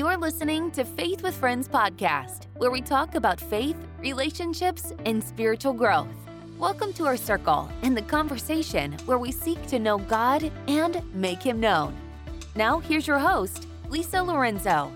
You're 0.00 0.16
listening 0.16 0.70
to 0.70 0.82
Faith 0.82 1.22
with 1.22 1.34
Friends 1.34 1.68
podcast, 1.68 2.46
where 2.56 2.70
we 2.70 2.80
talk 2.80 3.16
about 3.16 3.38
faith, 3.38 3.76
relationships, 3.98 4.94
and 5.04 5.22
spiritual 5.22 5.74
growth. 5.74 6.08
Welcome 6.58 6.94
to 6.94 7.04
our 7.04 7.18
circle 7.18 7.70
and 7.82 7.94
the 7.94 8.00
conversation 8.00 8.92
where 9.04 9.18
we 9.18 9.30
seek 9.30 9.66
to 9.66 9.78
know 9.78 9.98
God 9.98 10.50
and 10.68 11.02
make 11.14 11.42
Him 11.42 11.60
known. 11.60 11.94
Now, 12.56 12.78
here's 12.78 13.06
your 13.06 13.18
host, 13.18 13.66
Lisa 13.90 14.22
Lorenzo. 14.22 14.90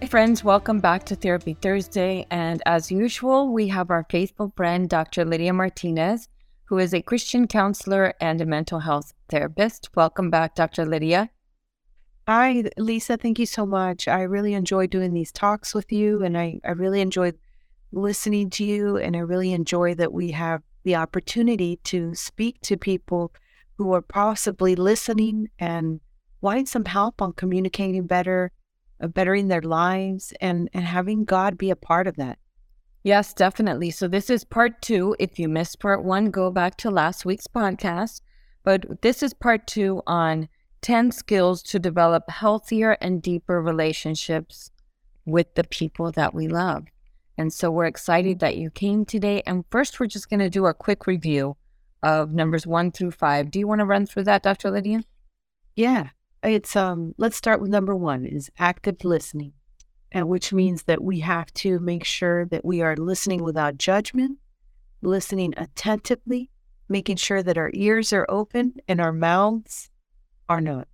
Hey, 0.00 0.06
friends, 0.06 0.42
welcome 0.42 0.80
back 0.80 1.04
to 1.04 1.14
Therapy 1.14 1.52
Thursday. 1.52 2.26
And 2.30 2.62
as 2.64 2.90
usual, 2.90 3.52
we 3.52 3.68
have 3.68 3.90
our 3.90 4.06
faithful 4.08 4.54
friend, 4.56 4.88
Dr. 4.88 5.26
Lidia 5.26 5.52
Martinez, 5.52 6.30
who 6.64 6.78
is 6.78 6.94
a 6.94 7.02
Christian 7.02 7.46
counselor 7.46 8.14
and 8.22 8.40
a 8.40 8.46
mental 8.46 8.78
health 8.78 9.12
therapist. 9.28 9.90
Welcome 9.94 10.30
back, 10.30 10.54
Dr. 10.54 10.86
Lidia. 10.86 11.28
Hi, 12.28 12.62
Lisa. 12.76 13.16
Thank 13.16 13.38
you 13.38 13.46
so 13.46 13.64
much. 13.64 14.06
I 14.06 14.20
really 14.20 14.52
enjoy 14.52 14.86
doing 14.86 15.14
these 15.14 15.32
talks 15.32 15.74
with 15.74 15.90
you, 15.90 16.22
and 16.22 16.36
I, 16.36 16.60
I 16.62 16.72
really 16.72 17.00
enjoy 17.00 17.32
listening 17.90 18.50
to 18.50 18.64
you. 18.64 18.98
And 18.98 19.16
I 19.16 19.20
really 19.20 19.54
enjoy 19.54 19.94
that 19.94 20.12
we 20.12 20.32
have 20.32 20.60
the 20.84 20.96
opportunity 20.96 21.76
to 21.84 22.14
speak 22.14 22.60
to 22.64 22.76
people 22.76 23.32
who 23.78 23.94
are 23.94 24.02
possibly 24.02 24.76
listening 24.76 25.48
and 25.58 26.00
wanting 26.42 26.66
some 26.66 26.84
help 26.84 27.22
on 27.22 27.32
communicating 27.32 28.06
better, 28.06 28.52
uh, 29.02 29.06
bettering 29.06 29.48
their 29.48 29.62
lives, 29.62 30.34
and, 30.38 30.68
and 30.74 30.84
having 30.84 31.24
God 31.24 31.56
be 31.56 31.70
a 31.70 31.76
part 31.76 32.06
of 32.06 32.16
that. 32.16 32.38
Yes, 33.04 33.32
definitely. 33.32 33.90
So, 33.90 34.06
this 34.06 34.28
is 34.28 34.44
part 34.44 34.82
two. 34.82 35.16
If 35.18 35.38
you 35.38 35.48
missed 35.48 35.80
part 35.80 36.04
one, 36.04 36.30
go 36.30 36.50
back 36.50 36.76
to 36.76 36.90
last 36.90 37.24
week's 37.24 37.46
podcast. 37.46 38.20
But 38.64 39.00
this 39.00 39.22
is 39.22 39.32
part 39.32 39.66
two 39.66 40.02
on 40.06 40.50
10 40.82 41.12
skills 41.12 41.62
to 41.64 41.78
develop 41.78 42.30
healthier 42.30 42.92
and 43.00 43.22
deeper 43.22 43.60
relationships 43.60 44.70
with 45.24 45.54
the 45.54 45.64
people 45.64 46.10
that 46.12 46.34
we 46.34 46.48
love. 46.48 46.86
And 47.36 47.52
so 47.52 47.70
we're 47.70 47.86
excited 47.86 48.40
that 48.40 48.56
you 48.56 48.70
came 48.70 49.04
today. 49.04 49.42
And 49.46 49.64
first, 49.70 50.00
we're 50.00 50.06
just 50.06 50.28
going 50.28 50.40
to 50.40 50.50
do 50.50 50.66
a 50.66 50.74
quick 50.74 51.06
review 51.06 51.56
of 52.02 52.32
numbers 52.32 52.66
one 52.66 52.90
through 52.90 53.12
five. 53.12 53.50
Do 53.50 53.58
you 53.58 53.66
want 53.66 53.80
to 53.80 53.84
run 53.84 54.06
through 54.06 54.24
that, 54.24 54.42
Dr. 54.42 54.70
Lidia? 54.70 55.02
Yeah. 55.76 56.10
It's 56.42 56.76
um 56.76 57.14
let's 57.18 57.36
start 57.36 57.60
with 57.60 57.70
number 57.70 57.96
1 57.96 58.24
is 58.24 58.50
active 58.58 59.04
listening. 59.04 59.52
And 60.12 60.28
which 60.28 60.52
means 60.52 60.84
that 60.84 61.02
we 61.02 61.20
have 61.20 61.52
to 61.54 61.78
make 61.80 62.04
sure 62.04 62.46
that 62.46 62.64
we 62.64 62.80
are 62.80 62.96
listening 62.96 63.42
without 63.42 63.76
judgment, 63.76 64.38
listening 65.02 65.52
attentively, 65.56 66.50
making 66.88 67.16
sure 67.16 67.42
that 67.42 67.58
our 67.58 67.70
ears 67.74 68.12
are 68.12 68.26
open 68.28 68.76
and 68.88 69.00
our 69.00 69.12
mouths 69.12 69.90
are 70.48 70.60
not. 70.60 70.88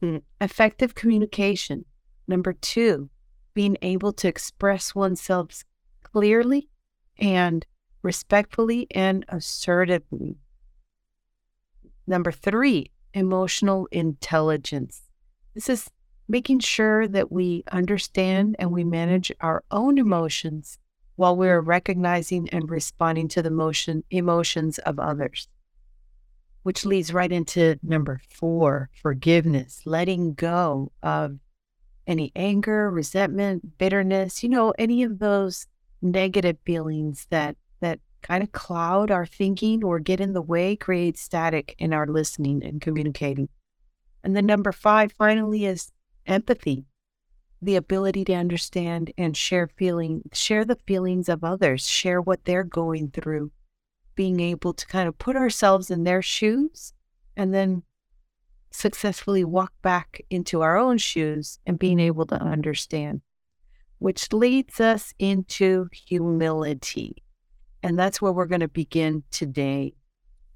effective 0.40 0.94
communication. 0.94 1.84
Number 2.26 2.52
two, 2.52 3.10
being 3.54 3.76
able 3.82 4.12
to 4.14 4.28
express 4.28 4.94
oneself 4.94 5.64
clearly 6.02 6.68
and 7.18 7.66
respectfully 8.02 8.86
and 8.92 9.24
assertively. 9.28 10.36
Number 12.06 12.32
three, 12.32 12.90
emotional 13.12 13.88
intelligence. 13.90 15.02
This 15.54 15.68
is 15.68 15.90
making 16.28 16.60
sure 16.60 17.08
that 17.08 17.32
we 17.32 17.64
understand 17.72 18.56
and 18.58 18.70
we 18.70 18.84
manage 18.84 19.32
our 19.40 19.64
own 19.70 19.98
emotions 19.98 20.78
while 21.16 21.36
we're 21.36 21.60
recognizing 21.60 22.48
and 22.50 22.70
responding 22.70 23.26
to 23.28 23.42
the 23.42 23.50
motion, 23.50 24.04
emotions 24.10 24.78
of 24.78 24.98
others 25.00 25.48
which 26.62 26.84
leads 26.84 27.12
right 27.12 27.32
into 27.32 27.78
number 27.82 28.20
four 28.28 28.90
forgiveness, 29.00 29.82
letting 29.84 30.34
go 30.34 30.92
of 31.02 31.38
any 32.06 32.32
anger, 32.34 32.90
resentment, 32.90 33.78
bitterness, 33.78 34.42
you 34.42 34.48
know, 34.48 34.72
any 34.78 35.02
of 35.02 35.18
those 35.18 35.66
negative 36.00 36.56
feelings 36.64 37.26
that 37.30 37.56
that 37.80 38.00
kind 38.22 38.42
of 38.42 38.52
cloud 38.52 39.10
our 39.10 39.26
thinking 39.26 39.84
or 39.84 39.98
get 39.98 40.20
in 40.20 40.32
the 40.32 40.42
way, 40.42 40.74
create 40.74 41.16
static 41.16 41.74
in 41.78 41.92
our 41.92 42.06
listening 42.06 42.64
and 42.64 42.80
communicating. 42.80 43.48
And 44.24 44.36
then 44.36 44.46
number 44.46 44.72
five 44.72 45.12
finally 45.12 45.64
is 45.64 45.92
empathy, 46.26 46.84
the 47.62 47.76
ability 47.76 48.24
to 48.26 48.34
understand 48.34 49.12
and 49.16 49.36
share 49.36 49.68
feeling, 49.76 50.22
share 50.32 50.64
the 50.64 50.78
feelings 50.86 51.28
of 51.28 51.44
others, 51.44 51.86
share 51.86 52.20
what 52.20 52.44
they're 52.44 52.64
going 52.64 53.10
through, 53.10 53.52
being 54.18 54.40
able 54.40 54.72
to 54.74 54.84
kind 54.88 55.06
of 55.06 55.16
put 55.16 55.36
ourselves 55.36 55.92
in 55.92 56.02
their 56.02 56.20
shoes 56.20 56.92
and 57.36 57.54
then 57.54 57.84
successfully 58.72 59.44
walk 59.44 59.72
back 59.80 60.20
into 60.28 60.60
our 60.60 60.76
own 60.76 60.98
shoes 60.98 61.60
and 61.64 61.78
being 61.78 62.00
able 62.00 62.26
to 62.26 62.34
understand, 62.34 63.20
which 64.00 64.32
leads 64.32 64.80
us 64.80 65.14
into 65.20 65.86
humility. 65.92 67.22
And 67.84 67.96
that's 67.96 68.20
where 68.20 68.32
we're 68.32 68.46
going 68.46 68.58
to 68.58 68.66
begin 68.66 69.22
today. 69.30 69.94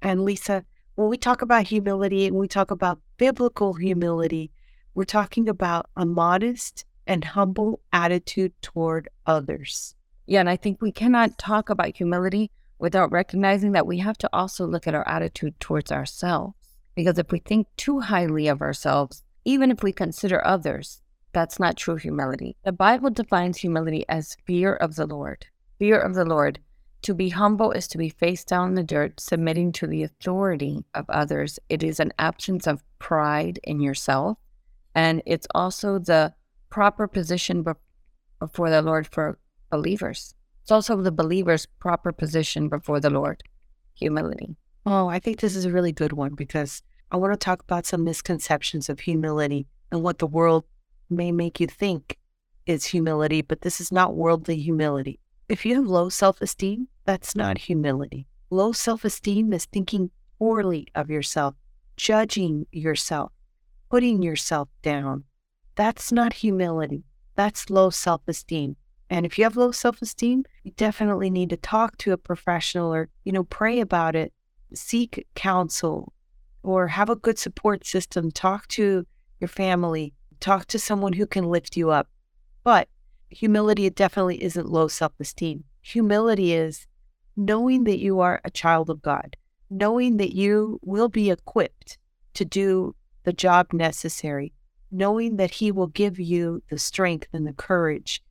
And 0.01 0.25
Lisa, 0.25 0.65
when 0.95 1.07
we 1.07 1.15
talk 1.15 1.41
about 1.41 1.65
humility 1.65 2.27
and 2.27 2.35
we 2.35 2.49
talk 2.49 2.69
about 2.69 2.99
biblical 3.15 3.75
humility, 3.75 4.51
we're 4.93 5.05
talking 5.05 5.47
about 5.47 5.89
a 5.95 6.05
modest 6.05 6.83
and 7.07 7.23
humble 7.23 7.79
attitude 7.93 8.51
toward 8.61 9.07
others. 9.25 9.95
Yeah, 10.25 10.41
and 10.41 10.49
I 10.49 10.57
think 10.57 10.81
we 10.81 10.91
cannot 10.91 11.37
talk 11.37 11.69
about 11.69 11.95
humility 11.95 12.51
without 12.79 13.11
recognizing 13.11 13.71
that 13.73 13.87
we 13.87 13.99
have 13.99 14.17
to 14.17 14.29
also 14.33 14.65
look 14.65 14.87
at 14.87 14.95
our 14.95 15.07
attitude 15.07 15.59
towards 15.59 15.91
ourselves. 15.91 16.55
Because 16.95 17.17
if 17.17 17.31
we 17.31 17.39
think 17.39 17.67
too 17.77 18.01
highly 18.01 18.47
of 18.47 18.61
ourselves, 18.61 19.23
even 19.45 19.71
if 19.71 19.83
we 19.83 19.91
consider 19.91 20.45
others, 20.45 21.01
that's 21.33 21.59
not 21.59 21.77
true 21.77 21.95
humility. 21.95 22.55
The 22.63 22.71
Bible 22.71 23.09
defines 23.09 23.57
humility 23.57 24.05
as 24.07 24.37
fear 24.45 24.75
of 24.75 24.95
the 24.95 25.07
Lord. 25.07 25.47
Fear 25.79 25.99
of 25.99 26.13
the 26.13 26.25
Lord. 26.25 26.59
To 27.03 27.13
be 27.13 27.29
humble 27.29 27.71
is 27.71 27.87
to 27.89 27.97
be 27.97 28.09
face 28.09 28.45
down 28.45 28.69
in 28.69 28.75
the 28.75 28.83
dirt, 28.83 29.19
submitting 29.19 29.71
to 29.73 29.87
the 29.87 30.03
authority 30.03 30.85
of 30.93 31.09
others. 31.09 31.59
It 31.67 31.83
is 31.83 31.99
an 31.99 32.13
absence 32.19 32.67
of 32.67 32.83
pride 32.99 33.59
in 33.63 33.81
yourself. 33.81 34.37
And 34.95 35.21
it's 35.25 35.47
also 35.53 35.99
the 35.99 36.33
proper 36.69 37.07
position 37.07 37.65
before 38.39 38.69
the 38.69 38.81
Lord 38.81 39.07
for 39.07 39.39
believers. 39.69 40.35
It's 40.63 40.71
also 40.71 40.95
the 40.95 41.11
believer's 41.11 41.65
proper 41.65 42.13
position 42.13 42.69
before 42.69 43.01
the 43.01 43.09
Lord 43.09 43.43
humility. 43.95 44.55
Oh, 44.85 45.07
I 45.09 45.19
think 45.19 45.39
this 45.39 45.57
is 45.57 45.65
a 45.65 45.71
really 45.71 45.91
good 45.91 46.13
one 46.13 46.35
because 46.35 46.81
I 47.11 47.17
want 47.17 47.33
to 47.33 47.37
talk 47.37 47.61
about 47.61 47.85
some 47.85 48.05
misconceptions 48.05 48.87
of 48.87 49.01
humility 49.01 49.67
and 49.91 50.01
what 50.01 50.19
the 50.19 50.25
world 50.27 50.63
may 51.09 51.33
make 51.33 51.59
you 51.59 51.67
think 51.67 52.17
is 52.65 52.85
humility, 52.85 53.41
but 53.41 53.61
this 53.61 53.81
is 53.81 53.91
not 53.91 54.15
worldly 54.15 54.57
humility. 54.57 55.19
If 55.49 55.65
you 55.65 55.75
have 55.75 55.85
low 55.85 56.07
self 56.07 56.41
esteem, 56.41 56.87
that's 57.03 57.35
not 57.35 57.57
humility. 57.57 58.25
Low 58.49 58.71
self 58.71 59.03
esteem 59.03 59.51
is 59.51 59.65
thinking 59.65 60.11
poorly 60.39 60.87
of 60.95 61.09
yourself, 61.09 61.55
judging 61.97 62.67
yourself, 62.71 63.33
putting 63.89 64.23
yourself 64.23 64.69
down. 64.81 65.25
That's 65.75 66.11
not 66.11 66.33
humility. 66.33 67.03
That's 67.35 67.69
low 67.69 67.89
self 67.89 68.21
esteem. 68.29 68.77
And 69.13 69.27
if 69.27 69.37
you 69.37 69.43
have 69.43 69.55
low 69.55 69.71
self 69.71 70.01
esteem, 70.01 70.43
you 70.63 70.71
definitely 70.71 71.29
need 71.29 71.51
to 71.51 71.57
talk 71.57 71.97
to 71.99 72.13
a 72.13 72.17
professional 72.17 72.91
or, 72.91 73.09
you 73.23 73.31
know, 73.31 73.43
pray 73.43 73.79
about 73.79 74.15
it, 74.15 74.33
seek 74.73 75.27
counsel, 75.35 76.13
or 76.63 76.87
have 76.87 77.11
a 77.11 77.15
good 77.15 77.37
support 77.37 77.85
system. 77.85 78.31
Talk 78.31 78.67
to 78.69 79.05
your 79.39 79.49
family, 79.49 80.15
talk 80.39 80.65
to 80.65 80.79
someone 80.79 81.13
who 81.13 81.27
can 81.27 81.43
lift 81.43 81.77
you 81.77 81.91
up. 81.91 82.09
But 82.63 82.89
humility 83.29 83.87
definitely 83.91 84.43
isn't 84.43 84.71
low 84.71 84.87
self 84.87 85.11
esteem. 85.19 85.63
Humility 85.83 86.53
is 86.53 86.87
knowing 87.37 87.83
that 87.83 87.99
you 87.99 88.19
are 88.19 88.41
a 88.43 88.49
child 88.49 88.89
of 88.89 89.03
God, 89.03 89.37
knowing 89.69 90.17
that 90.17 90.33
you 90.33 90.79
will 90.81 91.07
be 91.07 91.29
equipped 91.29 91.99
to 92.33 92.45
do 92.45 92.95
the 93.25 93.33
job 93.33 93.73
necessary, 93.73 94.53
knowing 94.89 95.35
that 95.35 95.51
He 95.51 95.71
will 95.71 95.85
give 95.85 96.19
you 96.19 96.63
the 96.71 96.79
strength 96.79 97.27
and 97.31 97.45
the 97.45 97.53
courage 97.53 98.22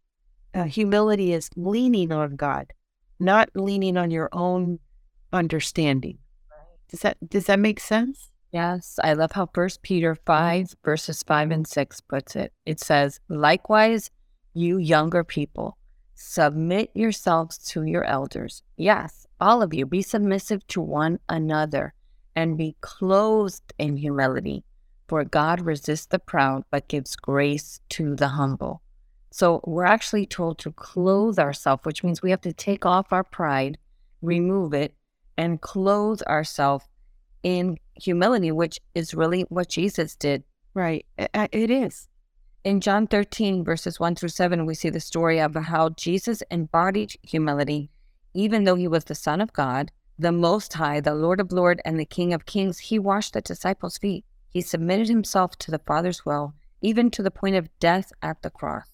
uh, 0.55 0.65
humility 0.65 1.33
is 1.33 1.49
leaning 1.57 2.13
on 2.13 2.37
God, 2.37 2.73
not 3.19 3.51
leaning 3.55 3.97
on 3.97 4.11
your 4.11 4.29
own 4.33 4.79
understanding. 5.33 6.19
Does 6.89 7.01
that 7.01 7.17
does 7.31 7.47
that 7.47 7.59
make 7.59 7.81
sense? 7.81 8.31
Yes, 8.53 8.99
I 9.03 9.15
love 9.15 9.33
how 9.33 9.49
First 9.55 9.81
Peter 9.83 10.15
five 10.15 10.75
verses 10.85 11.23
five 11.23 11.51
and 11.51 11.67
six 11.67 12.01
puts 12.01 12.37
it. 12.37 12.53
It 12.67 12.81
says, 12.81 13.19
"Likewise, 13.31 14.11
you 14.53 14.77
younger 14.77 15.25
people, 15.25 15.79
submit 16.15 16.91
yourselves 16.95 17.57
to 17.71 17.85
your 17.85 18.05
elders. 18.05 18.63
Yes, 18.77 19.27
all 19.41 19.63
of 19.63 19.73
you, 19.73 19.87
be 19.87 20.03
submissive 20.03 20.67
to 20.67 20.83
one 20.83 21.19
another, 21.31 21.95
and 22.37 22.59
be 22.59 22.77
clothed 22.83 23.73
in 23.79 23.97
humility. 23.97 24.65
For 25.09 25.25
God 25.25 25.63
resists 25.63 26.07
the 26.07 26.19
proud, 26.19 26.65
but 26.71 26.89
gives 26.89 27.17
grace 27.17 27.81
to 27.91 28.15
the 28.15 28.29
humble." 28.29 28.82
So 29.33 29.63
we're 29.65 29.87
actually 29.87 30.27
told 30.27 30.59
to 30.59 30.73
clothe 30.73 31.39
ourselves, 31.39 31.85
which 31.85 32.05
means 32.05 32.21
we 32.21 32.31
have 32.31 32.43
to 32.43 32.53
take 32.53 32.85
off 32.85 33.13
our 33.13 33.25
pride, 33.25 33.79
remove 34.21 34.75
it, 34.75 34.95
and 35.39 35.61
clothe 35.61 36.21
ourselves 36.29 36.85
in 37.43 37.79
humility, 37.95 38.53
which 38.53 38.79
is 38.95 39.15
really 39.15 39.43
what 39.49 39.71
Jesus 39.71 40.15
did. 40.15 40.45
Right. 40.75 41.07
It 41.17 41.71
is. 41.71 42.09
In 42.63 42.81
John 42.81 43.07
13, 43.07 43.65
verses 43.65 43.99
1 43.99 44.15
through 44.17 44.29
7, 44.29 44.67
we 44.67 44.75
see 44.75 44.91
the 44.91 45.01
story 45.01 45.41
of 45.41 45.55
how 45.55 45.89
Jesus 45.89 46.43
embodied 46.51 47.15
humility, 47.23 47.91
even 48.35 48.65
though 48.65 48.77
he 48.77 48.87
was 48.87 49.05
the 49.05 49.15
Son 49.15 49.41
of 49.41 49.53
God, 49.53 49.91
the 50.19 50.31
Most 50.31 50.75
High, 50.75 51.01
the 51.01 51.15
Lord 51.15 51.41
of 51.41 51.51
Lords, 51.53 51.81
and 51.85 51.99
the 51.99 52.05
King 52.05 52.33
of 52.33 52.47
Kings. 52.47 52.79
He 52.79 52.99
washed 52.99 53.33
the 53.33 53.41
disciples' 53.41 53.99
feet. 53.99 54.25
He 54.51 54.61
submitted 54.61 55.09
himself 55.09 55.57
to 55.61 55.71
the 55.71 55.81
Father's 55.81 56.27
will, 56.27 56.55
even 56.83 57.11
to 57.11 57.23
the 57.23 57.31
point 57.31 57.57
of 57.57 57.71
death 57.81 58.13
at 58.23 58.43
the 58.43 58.51
cross. 58.51 58.92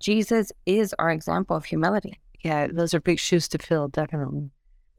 Jesus 0.00 0.52
is 0.66 0.94
our 0.98 1.10
example 1.10 1.56
of 1.56 1.64
humility. 1.64 2.18
Yeah, 2.44 2.68
those 2.70 2.94
are 2.94 3.00
big 3.00 3.18
shoes 3.18 3.48
to 3.48 3.58
fill, 3.58 3.88
definitely. 3.88 4.50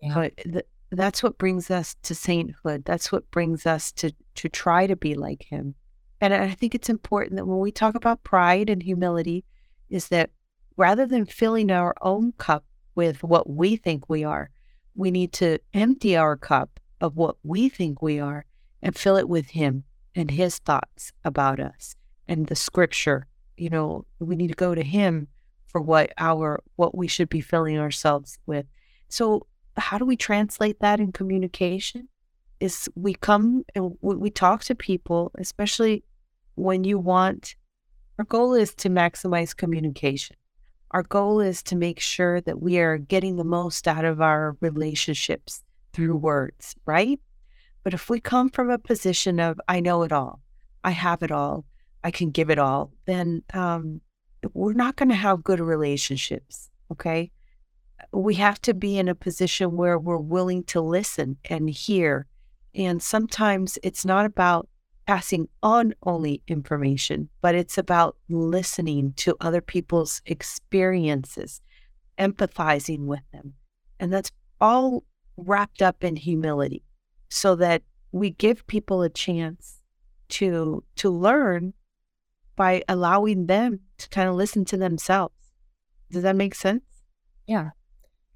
Yeah. 0.02 0.14
But 0.14 0.38
th- 0.38 0.66
that's 0.92 1.24
what 1.24 1.38
brings 1.38 1.72
us 1.72 1.96
to 2.04 2.16
sainthood. 2.16 2.84
That's 2.86 3.12
what 3.12 3.30
brings 3.32 3.66
us 3.66 3.92
to 3.94 4.12
to 4.36 4.50
try 4.50 4.88
to 4.88 4.96
be 4.96 5.16
like 5.16 5.44
him. 5.44 5.76
And 6.22 6.34
I 6.34 6.52
think 6.52 6.76
it's 6.76 6.90
important 6.90 7.38
that 7.38 7.46
when 7.46 7.60
we 7.60 7.72
talk 7.72 7.96
about 7.96 8.24
pride 8.24 8.70
and 8.70 8.84
humility, 8.84 9.46
is 9.90 10.10
that 10.10 10.32
rather 10.76 11.06
than 11.06 11.26
filling 11.26 11.72
our 11.72 11.96
own 12.02 12.34
cup 12.34 12.66
with 12.96 13.24
what 13.24 13.50
we 13.50 13.76
think 13.76 14.10
we 14.10 14.24
are, 14.24 14.50
we 14.96 15.12
need 15.12 15.32
to 15.34 15.60
empty 15.74 16.18
our 16.18 16.36
cup 16.36 16.80
of 17.00 17.16
what 17.16 17.38
we 17.44 17.70
think 17.70 18.02
we 18.02 18.20
are 18.20 18.46
and 18.82 18.98
fill 18.98 19.16
it 19.16 19.30
with 19.30 19.50
Him 19.52 19.84
and 20.16 20.32
His 20.32 20.58
thoughts 20.60 21.14
about 21.24 21.60
us 21.60 21.96
and 22.28 22.48
the 22.48 22.56
scripture. 22.56 23.28
You 23.60 23.70
know, 23.70 24.06
we 24.20 24.36
need 24.36 24.48
to 24.48 24.54
go 24.56 24.74
to 24.74 24.84
Him 24.84 25.28
for 25.68 25.82
what 25.82 26.12
our 26.18 26.64
what 26.78 26.96
we 26.96 27.08
should 27.08 27.30
be 27.30 27.42
filling 27.42 27.78
ourselves 27.78 28.40
with. 28.46 28.66
So 29.10 29.46
how 29.78 29.98
do 29.98 30.06
we 30.06 30.16
translate 30.16 30.80
that 30.80 31.00
in 31.00 31.12
communication? 31.12 32.08
Is 32.60 32.90
we 32.96 33.14
come 33.14 33.64
and 33.74 33.98
we, 34.02 34.30
talk 34.30 34.64
to 34.66 34.76
people, 34.76 35.32
especially 35.38 36.04
when 36.56 36.84
you 36.84 37.00
want, 37.00 37.56
our 38.18 38.26
goal 38.26 38.54
is 38.54 38.76
to 38.76 38.90
maximize 38.90 39.56
communication. 39.56 40.36
Our 40.92 41.04
goal 41.04 41.40
is 41.40 41.64
to 41.64 41.78
make 41.78 42.02
sure 42.02 42.42
that 42.42 42.62
we 42.62 42.80
are 42.80 42.98
getting 42.98 43.38
the 43.38 43.46
most 43.46 43.88
out 43.88 44.04
of 44.04 44.20
our 44.20 44.58
relationships 44.60 45.64
through 45.94 46.18
words, 46.18 46.76
right? 46.86 47.20
But 47.84 47.94
if 47.94 48.10
we 48.10 48.20
come 48.20 48.50
from 48.50 48.70
a 48.70 48.78
position 48.78 49.40
of, 49.40 49.62
I 49.70 49.80
know 49.80 50.04
it 50.04 50.12
all, 50.12 50.42
I 50.84 50.92
have 50.92 51.24
it 51.24 51.32
all, 51.32 51.64
I 52.04 52.12
can 52.12 52.32
give 52.32 52.50
it 52.50 52.60
all, 52.60 52.92
then 53.06 53.44
um, 53.54 54.02
we're 54.54 54.74
not 54.74 54.96
going 54.96 55.10
to 55.10 55.16
have 55.16 55.44
good 55.44 55.60
relationships. 55.60 56.70
Okay. 56.92 57.32
We 58.12 58.36
have 58.36 58.62
to 58.62 58.74
be 58.74 58.98
in 58.98 59.08
a 59.08 59.16
position 59.16 59.76
where 59.76 60.00
we're 60.00 60.18
willing 60.18 60.64
to 60.66 60.82
listen 60.82 61.38
and 61.46 61.70
hear. 61.70 62.26
And 62.74 63.04
sometimes 63.04 63.78
it's 63.84 64.06
not 64.06 64.26
about 64.26 64.70
passing 65.06 65.50
on 65.64 65.94
only 66.04 66.42
information, 66.48 67.30
but 67.42 67.56
it's 67.56 67.78
about 67.78 68.16
listening 68.30 69.14
to 69.18 69.36
other 69.42 69.60
people's 69.60 70.22
experiences, 70.26 71.62
empathizing 72.18 73.06
with 73.06 73.24
them. 73.34 73.54
And 74.00 74.14
that's 74.14 74.32
all 74.62 75.04
wrapped 75.36 75.82
up 75.82 76.04
in 76.04 76.16
humility 76.16 76.84
so 77.30 77.56
that 77.56 77.82
we 78.12 78.30
give 78.30 78.66
people 78.68 79.02
a 79.02 79.10
chance 79.10 79.80
to 80.30 80.84
to 80.96 81.10
learn 81.10 81.74
by 82.60 82.84
allowing 82.90 83.46
them 83.46 83.80
to 83.98 84.10
kind 84.10 84.28
of 84.28 84.36
listen 84.36 84.66
to 84.66 84.76
themselves. 84.76 85.34
Does 86.12 86.24
that 86.24 86.36
make 86.36 86.54
sense? 86.54 86.84
Yeah. 87.48 87.70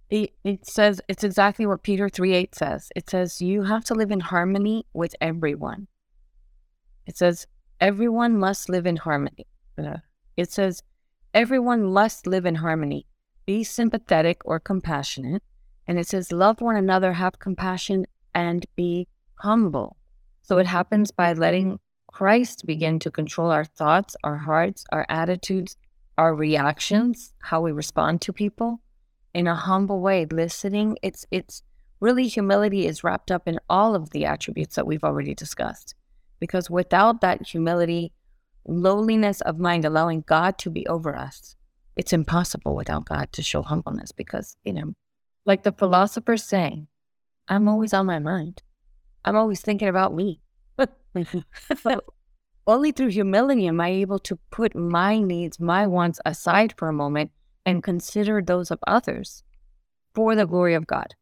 It, 0.09 0.31
it 0.45 0.65
says 0.65 1.01
it's 1.09 1.25
exactly 1.25 1.65
what 1.65 1.83
Peter 1.83 2.07
3 2.07 2.33
8 2.33 2.55
says. 2.55 2.89
It 2.95 3.09
says 3.09 3.41
you 3.41 3.63
have 3.63 3.83
to 3.85 3.93
live 3.93 4.11
in 4.11 4.21
harmony 4.21 4.85
with 4.93 5.13
everyone. 5.19 5.87
It 7.05 7.17
says, 7.17 7.47
everyone 7.81 8.39
must 8.39 8.69
live 8.69 8.85
in 8.85 8.95
harmony. 8.95 9.45
Uh, 9.77 9.97
it 10.37 10.49
says, 10.49 10.83
everyone 11.33 11.83
must 11.83 12.25
live 12.25 12.45
in 12.45 12.55
harmony. 12.55 13.05
Be 13.45 13.65
sympathetic 13.65 14.41
or 14.45 14.57
compassionate. 14.57 15.43
And 15.85 15.99
it 15.99 16.07
says, 16.07 16.31
love 16.31 16.61
one 16.61 16.77
another, 16.77 17.11
have 17.11 17.39
compassion, 17.39 18.05
and 18.33 18.65
be 18.77 19.09
humble. 19.39 19.97
So 20.43 20.59
it 20.59 20.67
happens 20.67 21.11
by 21.11 21.33
letting 21.33 21.79
Christ 22.13 22.67
begin 22.67 22.99
to 22.99 23.09
control 23.09 23.49
our 23.49 23.65
thoughts, 23.65 24.15
our 24.23 24.37
hearts, 24.37 24.85
our 24.91 25.03
attitudes, 25.09 25.75
our 26.15 26.35
reactions, 26.35 27.33
how 27.39 27.61
we 27.61 27.71
respond 27.71 28.21
to 28.21 28.31
people 28.31 28.81
in 29.33 29.47
a 29.47 29.55
humble 29.55 29.99
way, 29.99 30.27
listening. 30.29 30.95
It's 31.01 31.25
it's 31.31 31.63
really 31.99 32.27
humility 32.27 32.85
is 32.85 33.03
wrapped 33.03 33.31
up 33.31 33.47
in 33.47 33.59
all 33.67 33.95
of 33.95 34.11
the 34.11 34.25
attributes 34.25 34.75
that 34.75 34.85
we've 34.85 35.03
already 35.03 35.33
discussed. 35.33 35.95
Because 36.39 36.69
without 36.69 37.21
that 37.21 37.47
humility, 37.47 38.13
lowliness 38.67 39.41
of 39.41 39.57
mind, 39.57 39.83
allowing 39.83 40.21
God 40.21 40.59
to 40.59 40.69
be 40.69 40.85
over 40.85 41.17
us, 41.17 41.55
it's 41.95 42.13
impossible 42.13 42.75
without 42.75 43.05
God 43.05 43.31
to 43.31 43.41
show 43.41 43.63
humbleness. 43.63 44.11
Because, 44.11 44.55
you 44.63 44.73
know, 44.73 44.93
like 45.47 45.63
the 45.63 45.71
philosophers 45.71 46.43
say, 46.43 46.85
I'm 47.47 47.67
always 47.67 47.91
on 47.91 48.05
my 48.05 48.19
mind. 48.19 48.61
I'm 49.25 49.35
always 49.35 49.61
thinking 49.61 49.87
about 49.87 50.13
me. 50.13 50.42
only 52.67 52.91
through 52.91 53.09
humility 53.09 53.67
am 53.67 53.81
I 53.81 53.89
able 53.89 54.19
to 54.19 54.37
put 54.51 54.75
my 54.75 55.19
needs, 55.19 55.59
my 55.59 55.87
wants 55.87 56.19
aside 56.25 56.73
for 56.77 56.87
a 56.87 56.93
moment 56.93 57.31
and 57.65 57.83
consider 57.83 58.41
those 58.41 58.71
of 58.71 58.79
others 58.87 59.43
for 60.13 60.35
the 60.35 60.45
glory 60.45 60.73
of 60.73 60.87
God. 60.87 61.15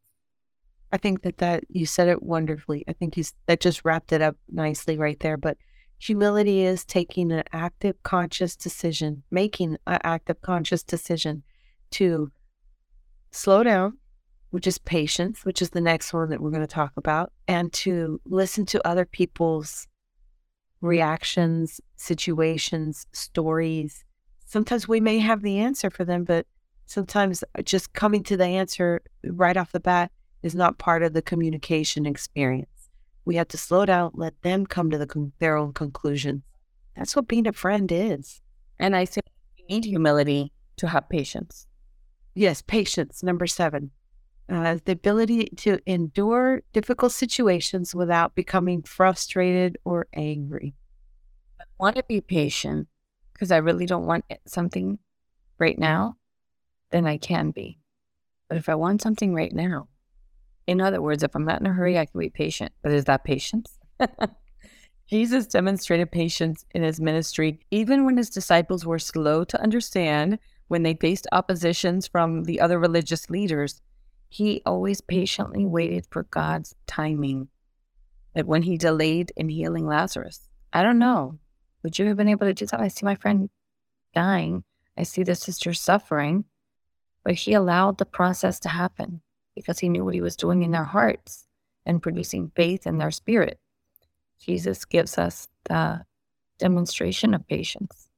I 0.92 0.98
think 0.98 1.22
that 1.22 1.38
that 1.38 1.64
you 1.68 1.86
said 1.86 2.08
it 2.08 2.22
wonderfully. 2.22 2.84
I 2.86 2.92
think 2.92 3.16
you 3.16 3.24
that 3.46 3.60
just 3.60 3.84
wrapped 3.84 4.12
it 4.12 4.20
up 4.20 4.36
nicely 4.50 4.98
right 4.98 5.18
there. 5.20 5.38
But 5.38 5.56
humility 5.98 6.64
is 6.64 6.84
taking 6.84 7.32
an 7.32 7.44
active, 7.52 8.02
conscious 8.02 8.56
decision, 8.56 9.22
making 9.30 9.78
an 9.86 9.98
active, 10.04 10.42
conscious 10.42 10.82
decision 10.82 11.44
to 11.92 12.30
slow 13.30 13.62
down, 13.62 13.96
which 14.52 14.66
is 14.66 14.76
patience, 14.76 15.46
which 15.46 15.62
is 15.62 15.70
the 15.70 15.80
next 15.80 16.12
one 16.12 16.28
that 16.28 16.40
we're 16.40 16.50
going 16.50 16.60
to 16.60 16.66
talk 16.66 16.92
about, 16.96 17.32
and 17.48 17.72
to 17.72 18.20
listen 18.26 18.66
to 18.66 18.86
other 18.86 19.06
people's 19.06 19.88
reactions, 20.82 21.80
situations, 21.96 23.06
stories. 23.12 24.04
Sometimes 24.44 24.86
we 24.86 25.00
may 25.00 25.18
have 25.18 25.40
the 25.40 25.58
answer 25.58 25.88
for 25.88 26.04
them, 26.04 26.24
but 26.24 26.46
sometimes 26.84 27.42
uh, 27.58 27.62
just 27.62 27.94
coming 27.94 28.22
to 28.24 28.36
the 28.36 28.44
answer 28.44 29.00
right 29.24 29.56
off 29.56 29.72
the 29.72 29.80
bat 29.80 30.12
is 30.42 30.54
not 30.54 30.76
part 30.76 31.02
of 31.02 31.14
the 31.14 31.22
communication 31.22 32.04
experience. 32.04 32.90
We 33.24 33.36
have 33.36 33.48
to 33.48 33.56
slow 33.56 33.86
down, 33.86 34.10
let 34.12 34.40
them 34.42 34.66
come 34.66 34.90
to 34.90 34.98
the, 34.98 35.32
their 35.38 35.56
own 35.56 35.72
conclusions. 35.72 36.42
That's 36.94 37.16
what 37.16 37.26
being 37.26 37.46
a 37.46 37.52
friend 37.52 37.90
is. 37.90 38.42
And 38.78 38.94
I 38.94 39.04
say 39.04 39.22
you 39.56 39.64
need 39.66 39.86
humility 39.86 40.52
to 40.76 40.88
have 40.88 41.08
patience. 41.08 41.66
Yes, 42.34 42.60
patience. 42.60 43.22
Number 43.22 43.46
seven, 43.46 43.92
uh, 44.48 44.78
the 44.84 44.92
ability 44.92 45.46
to 45.56 45.78
endure 45.86 46.62
difficult 46.72 47.12
situations 47.12 47.94
without 47.94 48.34
becoming 48.34 48.82
frustrated 48.82 49.78
or 49.84 50.06
angry. 50.12 50.74
I 51.60 51.64
want 51.78 51.96
to 51.96 52.04
be 52.04 52.20
patient 52.20 52.88
because 53.32 53.50
I 53.50 53.58
really 53.58 53.86
don't 53.86 54.06
want 54.06 54.24
something 54.46 54.98
right 55.58 55.78
now, 55.78 56.16
then 56.90 57.06
I 57.06 57.18
can 57.18 57.50
be. 57.50 57.78
But 58.48 58.58
if 58.58 58.68
I 58.68 58.74
want 58.74 59.02
something 59.02 59.34
right 59.34 59.52
now, 59.52 59.88
in 60.66 60.80
other 60.80 61.00
words, 61.00 61.22
if 61.22 61.34
I'm 61.34 61.44
not 61.44 61.60
in 61.60 61.66
a 61.66 61.72
hurry, 61.72 61.98
I 61.98 62.06
can 62.06 62.20
be 62.20 62.30
patient. 62.30 62.72
But 62.82 62.92
is 62.92 63.04
that 63.06 63.24
patience? 63.24 63.78
Jesus 65.08 65.46
demonstrated 65.46 66.10
patience 66.10 66.64
in 66.72 66.82
his 66.82 67.00
ministry, 67.00 67.60
even 67.70 68.04
when 68.04 68.16
his 68.16 68.30
disciples 68.30 68.86
were 68.86 68.98
slow 68.98 69.44
to 69.44 69.60
understand, 69.60 70.38
when 70.68 70.82
they 70.84 70.94
faced 70.94 71.26
oppositions 71.32 72.06
from 72.06 72.44
the 72.44 72.60
other 72.60 72.78
religious 72.78 73.28
leaders. 73.28 73.80
He 74.32 74.62
always 74.64 75.02
patiently 75.02 75.66
waited 75.66 76.06
for 76.10 76.22
God's 76.22 76.74
timing. 76.86 77.48
That 78.34 78.46
when 78.46 78.62
he 78.62 78.78
delayed 78.78 79.30
in 79.36 79.50
healing 79.50 79.86
Lazarus, 79.86 80.48
I 80.72 80.82
don't 80.82 80.98
know, 80.98 81.38
would 81.82 81.98
you 81.98 82.06
have 82.06 82.16
been 82.16 82.30
able 82.30 82.46
to 82.46 82.54
do 82.54 82.64
that? 82.64 82.80
I 82.80 82.88
see 82.88 83.04
my 83.04 83.14
friend 83.14 83.50
dying. 84.14 84.64
I 84.96 85.02
see 85.02 85.22
the 85.22 85.34
sister 85.34 85.74
suffering, 85.74 86.46
but 87.22 87.34
he 87.34 87.52
allowed 87.52 87.98
the 87.98 88.06
process 88.06 88.58
to 88.60 88.70
happen 88.70 89.20
because 89.54 89.80
he 89.80 89.90
knew 89.90 90.02
what 90.02 90.14
he 90.14 90.22
was 90.22 90.34
doing 90.34 90.62
in 90.62 90.70
their 90.70 90.84
hearts 90.84 91.46
and 91.84 92.02
producing 92.02 92.52
faith 92.56 92.86
in 92.86 92.96
their 92.96 93.10
spirit. 93.10 93.60
Jesus 94.40 94.86
gives 94.86 95.18
us 95.18 95.46
the 95.64 96.06
demonstration 96.56 97.34
of 97.34 97.46
patience, 97.46 98.08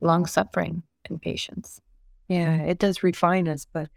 long 0.00 0.26
suffering, 0.26 0.82
and 1.08 1.22
patience. 1.22 1.80
Yeah, 2.26 2.56
it 2.56 2.80
does 2.80 3.04
refine 3.04 3.46
us, 3.46 3.68
but 3.72 3.88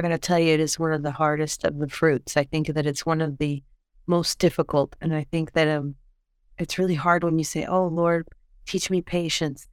I'm 0.00 0.08
going 0.08 0.18
to 0.18 0.26
tell 0.26 0.38
you, 0.38 0.54
it 0.54 0.60
is 0.60 0.78
one 0.78 0.94
of 0.94 1.02
the 1.02 1.12
hardest 1.12 1.62
of 1.64 1.78
the 1.78 1.86
fruits. 1.86 2.34
I 2.34 2.44
think 2.44 2.68
that 2.68 2.86
it's 2.86 3.04
one 3.04 3.20
of 3.20 3.36
the 3.36 3.62
most 4.06 4.38
difficult. 4.38 4.96
And 5.02 5.14
I 5.14 5.24
think 5.24 5.52
that 5.52 5.68
um, 5.68 5.94
it's 6.56 6.78
really 6.78 6.94
hard 6.94 7.22
when 7.22 7.36
you 7.36 7.44
say, 7.44 7.66
Oh, 7.66 7.86
Lord, 7.86 8.26
teach 8.64 8.88
me 8.88 9.02
patience. 9.02 9.68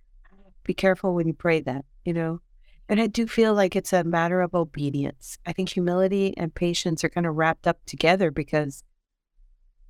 Be 0.66 0.74
careful 0.74 1.16
when 1.16 1.28
you 1.28 1.34
pray 1.34 1.62
that, 1.62 1.86
you 2.04 2.12
know, 2.12 2.42
and 2.90 3.00
I 3.00 3.08
do 3.08 3.26
feel 3.26 3.54
like 3.54 3.74
it's 3.74 3.94
a 3.94 4.04
matter 4.04 4.42
of 4.42 4.54
obedience. 4.54 5.38
I 5.46 5.54
think 5.54 5.70
humility 5.70 6.34
and 6.36 6.54
patience 6.54 7.06
are 7.06 7.10
kind 7.10 7.26
of 7.26 7.36
wrapped 7.36 7.66
up 7.66 7.80
together 7.86 8.30
because 8.30 8.84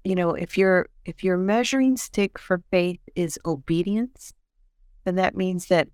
you 0.04 0.14
know, 0.14 0.36
if 0.36 0.56
your 0.56 0.88
if 1.04 1.24
your 1.24 1.38
measuring 1.38 1.98
stick 1.98 2.38
for 2.38 2.62
faith 2.70 3.00
is 3.16 3.40
obedience, 3.44 4.34
then 5.04 5.16
that 5.16 5.36
means 5.36 5.66
that 5.70 5.88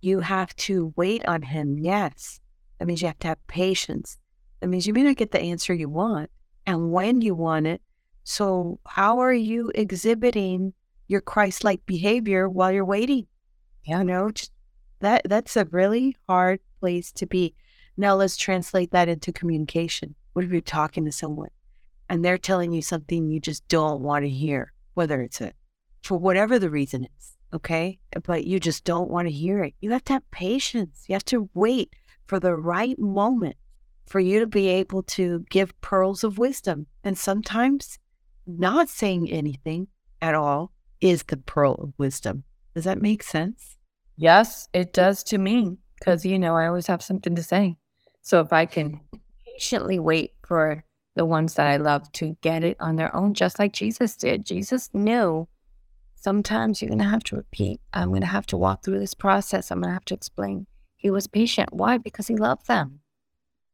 you 0.00 0.20
have 0.20 0.54
to 0.56 0.94
wait 0.96 1.26
on 1.26 1.42
him. 1.42 1.76
Yes. 1.80 2.38
That 2.82 2.86
means 2.86 3.00
you 3.00 3.06
have 3.06 3.20
to 3.20 3.28
have 3.28 3.46
patience. 3.46 4.18
That 4.58 4.66
means 4.66 4.88
you 4.88 4.92
may 4.92 5.04
not 5.04 5.14
get 5.14 5.30
the 5.30 5.40
answer 5.40 5.72
you 5.72 5.88
want 5.88 6.30
and 6.66 6.90
when 6.90 7.20
you 7.20 7.32
want 7.32 7.68
it. 7.68 7.80
So, 8.24 8.80
how 8.84 9.20
are 9.20 9.32
you 9.32 9.70
exhibiting 9.72 10.72
your 11.06 11.20
Christ 11.20 11.62
like 11.62 11.86
behavior 11.86 12.48
while 12.48 12.72
you're 12.72 12.84
waiting? 12.84 13.28
You 13.84 14.02
know, 14.02 14.32
that 14.98 15.22
that's 15.26 15.56
a 15.56 15.66
really 15.66 16.16
hard 16.28 16.58
place 16.80 17.12
to 17.12 17.26
be. 17.26 17.54
Now 17.96 18.16
let's 18.16 18.36
translate 18.36 18.90
that 18.90 19.08
into 19.08 19.32
communication. 19.32 20.16
What 20.32 20.44
if 20.44 20.50
you're 20.50 20.60
talking 20.60 21.04
to 21.04 21.12
someone 21.12 21.50
and 22.08 22.24
they're 22.24 22.36
telling 22.36 22.72
you 22.72 22.82
something 22.82 23.30
you 23.30 23.38
just 23.38 23.68
don't 23.68 24.00
want 24.00 24.24
to 24.24 24.28
hear, 24.28 24.72
whether 24.94 25.22
it's 25.22 25.40
a 25.40 25.52
for 26.02 26.18
whatever 26.18 26.58
the 26.58 26.68
reason 26.68 27.06
is, 27.16 27.36
okay? 27.54 28.00
But 28.24 28.44
you 28.44 28.58
just 28.58 28.82
don't 28.82 29.08
want 29.08 29.28
to 29.28 29.32
hear 29.32 29.62
it. 29.62 29.74
You 29.80 29.92
have 29.92 30.02
to 30.06 30.14
have 30.14 30.30
patience. 30.32 31.04
You 31.06 31.12
have 31.12 31.24
to 31.26 31.48
wait 31.54 31.94
for 32.26 32.40
the 32.40 32.54
right 32.54 32.98
moment 32.98 33.56
for 34.06 34.20
you 34.20 34.40
to 34.40 34.46
be 34.46 34.68
able 34.68 35.02
to 35.02 35.44
give 35.50 35.80
pearls 35.80 36.24
of 36.24 36.38
wisdom. 36.38 36.86
And 37.04 37.16
sometimes 37.16 37.98
not 38.46 38.88
saying 38.88 39.30
anything 39.30 39.88
at 40.20 40.34
all 40.34 40.72
is 41.00 41.22
the 41.24 41.36
pearl 41.36 41.74
of 41.74 41.92
wisdom. 41.98 42.44
Does 42.74 42.84
that 42.84 43.02
make 43.02 43.22
sense? 43.22 43.76
Yes, 44.16 44.68
it 44.72 44.92
does 44.92 45.22
to 45.24 45.38
me 45.38 45.78
because, 45.98 46.24
you 46.24 46.38
know, 46.38 46.56
I 46.56 46.66
always 46.66 46.86
have 46.86 47.02
something 47.02 47.34
to 47.34 47.42
say. 47.42 47.76
So 48.22 48.40
if 48.40 48.52
I 48.52 48.66
can 48.66 49.00
patiently 49.46 49.98
wait 49.98 50.32
for 50.46 50.84
the 51.14 51.24
ones 51.24 51.54
that 51.54 51.66
I 51.66 51.76
love 51.76 52.10
to 52.12 52.36
get 52.40 52.64
it 52.64 52.76
on 52.80 52.96
their 52.96 53.14
own, 53.14 53.34
just 53.34 53.58
like 53.58 53.72
Jesus 53.72 54.16
did, 54.16 54.46
Jesus 54.46 54.90
knew 54.92 55.48
sometimes 56.14 56.80
you're 56.80 56.88
going 56.88 56.98
to 57.00 57.04
have 57.04 57.24
to 57.24 57.36
repeat. 57.36 57.80
I'm 57.92 58.08
going 58.08 58.20
to 58.20 58.26
have 58.26 58.46
to 58.46 58.56
walk 58.56 58.84
through 58.84 59.00
this 59.00 59.14
process. 59.14 59.70
I'm 59.70 59.80
going 59.80 59.90
to 59.90 59.94
have 59.94 60.04
to 60.06 60.14
explain. 60.14 60.66
He 61.02 61.10
was 61.10 61.26
patient. 61.26 61.72
Why? 61.72 61.98
Because 61.98 62.28
he 62.28 62.36
loved 62.36 62.68
them. 62.68 63.00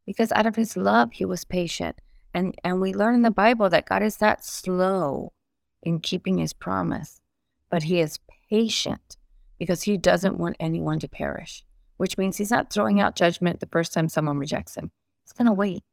Because 0.07 0.33
out 0.33 0.47
of 0.47 0.57
his 0.57 0.79
love, 0.79 1.13
he 1.13 1.27
was 1.27 1.45
patient. 1.45 2.01
And, 2.33 2.55
and 2.65 2.81
we 2.81 2.95
learn 2.95 3.15
in 3.15 3.21
the 3.21 3.31
Bible 3.31 3.69
that 3.69 3.85
God 3.85 4.03
is 4.03 4.17
that 4.17 4.47
slow 4.47 5.35
in 5.83 6.01
keeping 6.01 6.39
his 6.39 6.55
promise, 6.55 7.21
but 7.69 7.83
he 7.83 8.01
is 8.01 8.19
patient 8.49 9.19
because 9.59 9.83
he 9.83 9.99
doesn't 9.99 10.39
want 10.39 10.57
anyone 10.59 10.99
to 11.01 11.09
perish, 11.09 11.65
which 11.99 12.17
means 12.17 12.39
he's 12.39 12.51
not 12.51 12.73
throwing 12.73 12.99
out 12.99 13.15
judgment 13.15 13.61
the 13.61 13.67
first 13.67 13.93
time 13.93 14.09
someone 14.09 14.39
rejects 14.39 14.75
him. 14.75 14.91
He's 15.23 15.33
going 15.33 15.47
to 15.47 15.53
wait. 15.53 15.85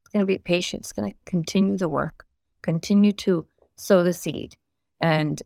He's 0.00 0.12
going 0.14 0.22
to 0.22 0.26
be 0.26 0.38
patient. 0.38 0.86
He's 0.86 0.92
going 0.92 1.10
to 1.12 1.16
continue 1.26 1.76
the 1.76 1.90
work, 1.90 2.24
continue 2.62 3.12
to 3.12 3.46
sow 3.76 4.02
the 4.02 4.14
seed. 4.14 4.56
And 4.98 5.42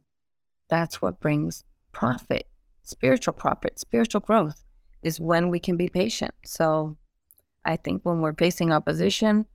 that's 0.68 1.02
what 1.02 1.18
brings 1.18 1.64
profit, 1.90 2.46
spiritual 2.84 3.34
profit, 3.34 3.80
spiritual 3.80 4.20
growth 4.20 4.64
is 5.04 5.20
when 5.20 5.50
we 5.50 5.58
can 5.58 5.76
be 5.76 5.88
patient. 5.88 6.34
So 6.44 6.96
I 7.64 7.76
think 7.76 8.04
when 8.04 8.20
we're 8.20 8.34
facing 8.34 8.72
opposition, 8.72 9.46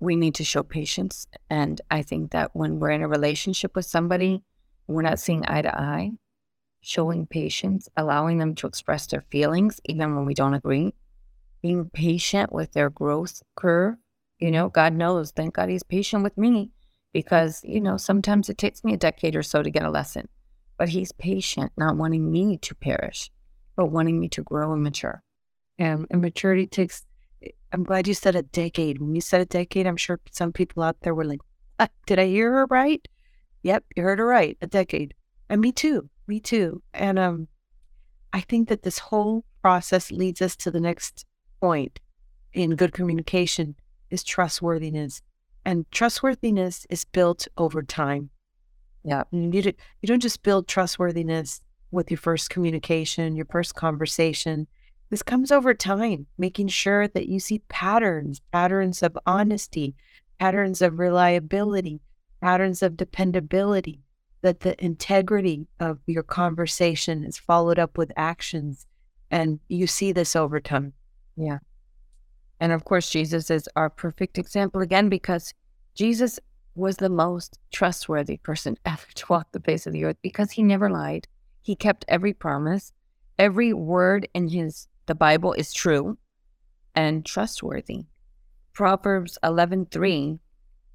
we 0.00 0.16
need 0.16 0.34
to 0.36 0.44
show 0.44 0.62
patience. 0.62 1.26
And 1.50 1.80
I 1.90 2.02
think 2.02 2.32
that 2.32 2.50
when 2.54 2.78
we're 2.78 2.90
in 2.90 3.02
a 3.02 3.08
relationship 3.08 3.74
with 3.74 3.86
somebody, 3.86 4.42
we're 4.86 5.02
not 5.02 5.18
seeing 5.18 5.44
eye 5.46 5.62
to 5.62 5.80
eye, 5.80 6.12
showing 6.80 7.26
patience, 7.26 7.88
allowing 7.96 8.38
them 8.38 8.54
to 8.56 8.66
express 8.66 9.06
their 9.06 9.24
feelings, 9.30 9.80
even 9.86 10.14
when 10.14 10.26
we 10.26 10.34
don't 10.34 10.54
agree, 10.54 10.94
being 11.62 11.90
patient 11.90 12.52
with 12.52 12.72
their 12.72 12.90
growth 12.90 13.42
curve. 13.56 13.96
You 14.38 14.50
know, 14.50 14.68
God 14.68 14.92
knows, 14.92 15.30
thank 15.30 15.54
God 15.54 15.68
He's 15.68 15.82
patient 15.82 16.22
with 16.22 16.36
me 16.36 16.70
because, 17.12 17.62
you 17.64 17.80
know, 17.80 17.96
sometimes 17.96 18.48
it 18.48 18.58
takes 18.58 18.84
me 18.84 18.92
a 18.92 18.98
decade 18.98 19.34
or 19.34 19.42
so 19.42 19.62
to 19.62 19.70
get 19.70 19.82
a 19.82 19.90
lesson, 19.90 20.28
but 20.76 20.90
He's 20.90 21.12
patient, 21.12 21.72
not 21.76 21.96
wanting 21.96 22.30
me 22.30 22.58
to 22.58 22.74
perish, 22.74 23.30
but 23.76 23.86
wanting 23.86 24.18
me 24.18 24.28
to 24.30 24.42
grow 24.42 24.72
and 24.72 24.82
mature. 24.82 25.22
And, 25.78 26.06
and 26.10 26.22
maturity 26.22 26.66
takes 26.66 27.04
I'm 27.72 27.84
glad 27.84 28.08
you 28.08 28.14
said 28.14 28.36
a 28.36 28.42
decade. 28.42 29.00
When 29.00 29.14
you 29.14 29.20
said 29.20 29.40
a 29.40 29.46
decade, 29.46 29.86
I'm 29.86 29.96
sure 29.96 30.20
some 30.30 30.52
people 30.52 30.82
out 30.82 30.96
there 31.02 31.14
were 31.14 31.24
like, 31.24 31.40
ah, 31.78 31.88
"Did 32.06 32.18
I 32.18 32.26
hear 32.26 32.52
her 32.52 32.66
right?" 32.66 33.06
Yep, 33.62 33.84
you 33.96 34.02
heard 34.02 34.18
her 34.18 34.26
right. 34.26 34.56
A 34.62 34.66
decade, 34.66 35.14
and 35.48 35.60
me 35.60 35.72
too. 35.72 36.08
Me 36.26 36.40
too. 36.40 36.82
And 36.94 37.18
um, 37.18 37.48
I 38.32 38.40
think 38.40 38.68
that 38.68 38.82
this 38.82 38.98
whole 38.98 39.44
process 39.62 40.10
leads 40.10 40.40
us 40.40 40.56
to 40.56 40.70
the 40.70 40.80
next 40.80 41.24
point 41.60 42.00
in 42.52 42.76
good 42.76 42.92
communication 42.92 43.74
is 44.10 44.24
trustworthiness, 44.24 45.20
and 45.64 45.90
trustworthiness 45.90 46.86
is 46.88 47.04
built 47.04 47.46
over 47.58 47.82
time. 47.82 48.30
Yeah, 49.04 49.24
you 49.30 49.50
you 49.62 50.06
don't 50.06 50.22
just 50.22 50.42
build 50.42 50.66
trustworthiness 50.66 51.60
with 51.96 52.10
your 52.10 52.18
first 52.18 52.50
communication, 52.50 53.34
your 53.34 53.46
first 53.46 53.74
conversation. 53.74 54.68
This 55.10 55.22
comes 55.22 55.50
over 55.50 55.74
time, 55.74 56.26
making 56.36 56.68
sure 56.68 57.08
that 57.08 57.28
you 57.28 57.40
see 57.40 57.60
patterns, 57.68 58.40
patterns 58.52 59.02
of 59.02 59.18
honesty, 59.26 59.96
patterns 60.38 60.82
of 60.82 60.98
reliability, 60.98 62.00
patterns 62.40 62.82
of 62.82 62.96
dependability, 62.96 64.00
that 64.42 64.60
the 64.60 64.82
integrity 64.84 65.66
of 65.80 65.98
your 66.06 66.22
conversation 66.22 67.24
is 67.24 67.38
followed 67.38 67.78
up 67.78 67.96
with 67.96 68.12
actions. 68.16 68.86
And 69.30 69.58
you 69.68 69.86
see 69.86 70.12
this 70.12 70.36
over 70.36 70.60
time. 70.60 70.92
Yeah. 71.36 71.58
And 72.60 72.72
of 72.72 72.84
course, 72.84 73.10
Jesus 73.10 73.50
is 73.50 73.68
our 73.74 73.90
perfect 73.90 74.38
example 74.38 74.82
again 74.82 75.08
because 75.08 75.52
Jesus 75.94 76.38
was 76.74 76.98
the 76.98 77.08
most 77.08 77.58
trustworthy 77.72 78.36
person 78.36 78.76
ever 78.84 79.06
to 79.14 79.26
walk 79.28 79.48
the 79.52 79.60
face 79.60 79.86
of 79.86 79.94
the 79.94 80.04
earth 80.04 80.18
because 80.22 80.50
he 80.50 80.62
never 80.62 80.90
lied. 80.90 81.26
He 81.66 81.74
kept 81.74 82.04
every 82.06 82.32
promise. 82.32 82.92
Every 83.40 83.72
word 83.72 84.28
in 84.32 84.50
his 84.50 84.86
the 85.06 85.16
Bible 85.16 85.52
is 85.52 85.72
true 85.72 86.16
and 86.94 87.26
trustworthy. 87.26 88.06
Proverbs 88.72 89.36
11:3 89.42 90.38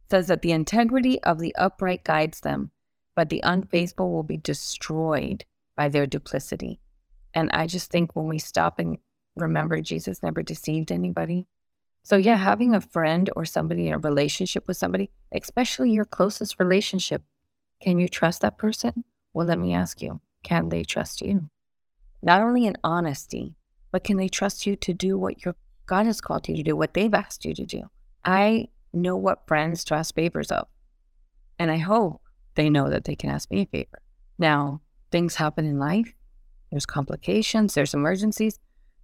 says 0.10 0.28
that 0.28 0.42
the 0.42 0.54
integrity 0.54 1.22
of 1.24 1.40
the 1.40 1.54
upright 1.56 2.06
guides 2.06 2.40
them, 2.40 2.72
but 3.18 3.28
the 3.28 3.42
unfaithful 3.44 4.13
will 4.13 4.24
be 4.24 4.38
destroyed 4.38 5.44
by 5.75 5.90
their 5.90 6.08
duplicity. 6.08 6.80
And 7.34 7.51
I 7.51 7.68
just 7.68 7.92
think 7.92 8.16
when 8.16 8.28
we 8.28 8.40
stop 8.40 8.80
and 8.80 8.98
remember 9.36 9.82
Jesus 9.82 10.24
never 10.24 10.42
deceived 10.42 10.90
anybody. 10.90 11.48
So 12.01 12.16
yeah, 12.16 12.38
having 12.38 12.74
a 12.74 12.80
friend 12.80 13.30
or 13.36 13.44
somebody 13.44 13.90
in 13.90 13.94
a 13.94 13.98
relationship 13.98 14.70
with 14.70 14.78
somebody, 14.78 15.12
especially 15.34 15.92
your 15.92 16.06
closest 16.06 16.62
relationship, 16.62 17.24
can 17.82 18.00
you 18.00 18.08
trust 18.08 18.40
that 18.40 18.58
person? 18.58 19.04
Well, 19.34 19.48
let 19.48 19.60
me 19.60 19.74
ask 19.74 20.01
you, 20.01 20.22
can 20.44 20.70
they 20.70 20.84
trust 20.84 21.22
you? 21.22 21.50
Not 22.22 22.42
only 22.42 22.66
in 22.66 22.78
honesty, 22.84 23.56
but 23.92 24.04
can 24.04 24.18
they 24.18 24.30
trust 24.30 24.66
you 24.66 24.76
to 24.78 24.94
do 24.94 25.18
what 25.18 25.44
your 25.44 25.56
God 25.86 26.06
has 26.06 26.22
called 26.22 26.48
you 26.48 26.56
to 26.56 26.64
do, 26.64 26.76
what 26.76 26.94
they've 26.94 27.14
asked 27.14 27.46
you 27.46 27.54
to 27.54 27.66
do? 27.66 27.84
I 28.24 28.68
know 28.94 29.16
what 29.16 29.48
friends 29.48 29.84
to 29.86 29.96
ask 29.96 30.14
favors 30.16 30.52
of. 30.52 30.68
And 31.60 31.72
I 31.72 31.78
hope 31.78 32.22
they 32.56 32.70
know 32.70 32.90
that 32.90 33.06
they 33.06 33.16
can 33.16 33.30
ask 33.30 33.50
me 33.52 33.62
a 33.62 33.66
favor. 33.66 34.02
Now, 34.38 34.82
things 35.12 35.36
happen 35.36 35.66
in 35.66 35.80
life. 35.80 36.14
There's 36.70 36.86
complications, 36.86 37.74
there's 37.74 37.94
emergencies. 37.94 38.60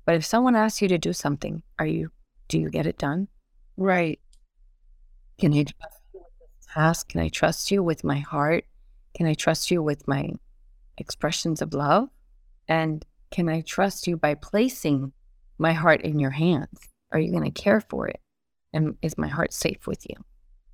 But 0.05 0.15
if 0.15 0.25
someone 0.25 0.55
asks 0.55 0.81
you 0.81 0.87
to 0.87 0.97
do 0.97 1.11
something, 1.11 1.63
are 1.79 1.85
you 1.85 2.11
do 2.47 2.59
you 2.59 2.69
get 2.69 2.87
it 2.87 2.97
done? 2.97 3.27
Right. 3.75 4.19
Can 5.37 5.53
I 5.53 5.63
trust 5.63 5.99
you 6.13 6.21
with 6.21 6.39
this 6.39 6.67
task? 6.73 7.09
Can 7.09 7.21
I 7.21 7.27
trust 7.27 7.71
you 7.71 7.83
with 7.83 8.03
my 8.03 8.19
heart? 8.19 8.63
Can 9.13 9.27
I 9.27 9.33
trust 9.33 9.69
you 9.69 9.83
with 9.83 10.07
my 10.07 10.31
expressions 10.97 11.61
of 11.61 11.73
love? 11.73 12.09
And 12.67 13.05
can 13.31 13.49
I 13.49 13.61
trust 13.61 14.07
you 14.07 14.17
by 14.17 14.35
placing 14.35 15.11
my 15.57 15.73
heart 15.73 16.01
in 16.01 16.19
your 16.19 16.31
hands? 16.31 16.79
Are 17.11 17.19
you 17.19 17.31
going 17.31 17.51
to 17.51 17.61
care 17.61 17.81
for 17.81 18.07
it? 18.07 18.19
And 18.73 18.95
is 19.01 19.17
my 19.17 19.27
heart 19.27 19.53
safe 19.53 19.87
with 19.87 20.05
you? 20.09 20.15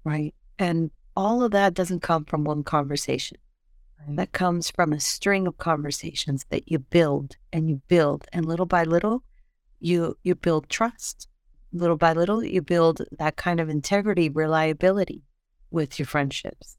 Right. 0.04 0.34
And 0.60 0.92
all 1.16 1.44
of 1.44 1.52
that 1.52 1.74
doesn't 1.74 2.02
come 2.02 2.26
from 2.26 2.44
one 2.44 2.64
conversation. 2.64 3.38
Right. 4.00 4.18
That 4.18 4.32
comes 4.32 4.72
from 4.72 4.94
a 4.94 5.00
string 5.00 5.48
of 5.48 5.58
conversations 5.58 6.46
that 6.50 6.70
you 6.70 6.80
build 6.80 7.38
and 7.52 7.70
you 7.70 7.82
build. 7.88 8.26
And 8.34 8.46
little 8.46 8.66
by 8.66 8.84
little, 8.84 9.24
you 9.80 10.18
you 10.24 10.36
build 10.36 10.70
trust. 10.70 11.28
Little 11.72 11.98
by 11.98 12.14
little, 12.14 12.44
you 12.44 12.62
build 12.62 13.02
that 13.18 13.36
kind 13.36 13.60
of 13.60 13.68
integrity, 13.68 14.30
reliability 14.30 15.24
with 15.72 15.98
your 15.98 16.06
friendships. 16.06 16.78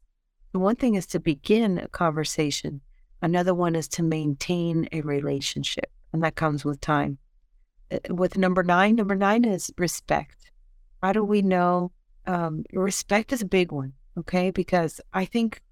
The 0.53 0.61
one 0.61 0.77
thing 0.77 0.95
is 0.95 1.07
to 1.07 1.19
begin 1.19 1.79
a 1.79 1.89
conversation 1.89 2.81
Another 3.25 3.55
one 3.55 3.75
is 3.75 3.89
to 3.89 4.03
maintain 4.03 4.87
a 4.93 5.01
relationship, 5.01 5.91
and 6.13 6.23
that 6.23 6.35
comes 6.35 6.63
with 6.63 6.79
time. 6.83 7.17
Uh, 7.91 7.97
with 8.11 8.37
number 8.37 8.63
nine, 8.63 8.97
number 8.97 9.15
nine 9.15 9.47
is 9.47 9.73
respect. 9.79 10.51
How 11.03 11.15
do 11.15 11.25
we 11.25 11.41
know? 11.41 11.91
Um, 12.27 12.65
respect 12.75 13.33
is 13.33 13.41
a 13.41 13.47
big 13.47 13.73
one, 13.73 13.95
okay? 14.19 14.51
Because 14.51 15.01
I 15.15 15.25
think 15.25 15.63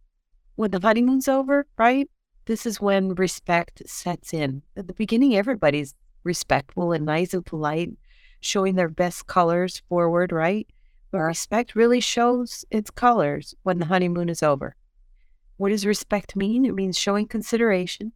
when 0.57 0.71
the 0.71 0.81
honeymoon's 0.81 1.29
over, 1.29 1.67
right? 1.77 2.09
This 2.47 2.65
is 2.65 2.81
when 2.81 3.17
respect 3.17 3.83
sets 3.85 4.33
in. 4.33 4.63
At 4.75 4.87
the 4.87 4.95
beginning, 4.95 5.37
everybody's 5.37 5.95
respectful 6.25 6.93
and 6.93 7.05
nice 7.05 7.35
and 7.35 7.45
polite, 7.45 7.91
showing 8.41 8.77
their 8.77 8.89
best 8.89 9.27
colors 9.27 9.83
forward, 9.91 10.33
right? 10.33 10.67
But 11.11 11.19
respect 11.19 11.77
really 11.77 12.01
shows 12.01 12.65
its 12.71 12.91
colors 12.91 13.55
when 13.63 13.79
the 13.79 13.85
honeymoon 13.85 14.31
is 14.31 14.43
over. 14.43 14.75
What 15.63 15.71
does 15.71 15.87
respect 15.87 16.35
mean? 16.35 16.65
It 16.65 16.75
means 16.75 16.99
showing 16.99 17.29
consideration, 17.29 18.11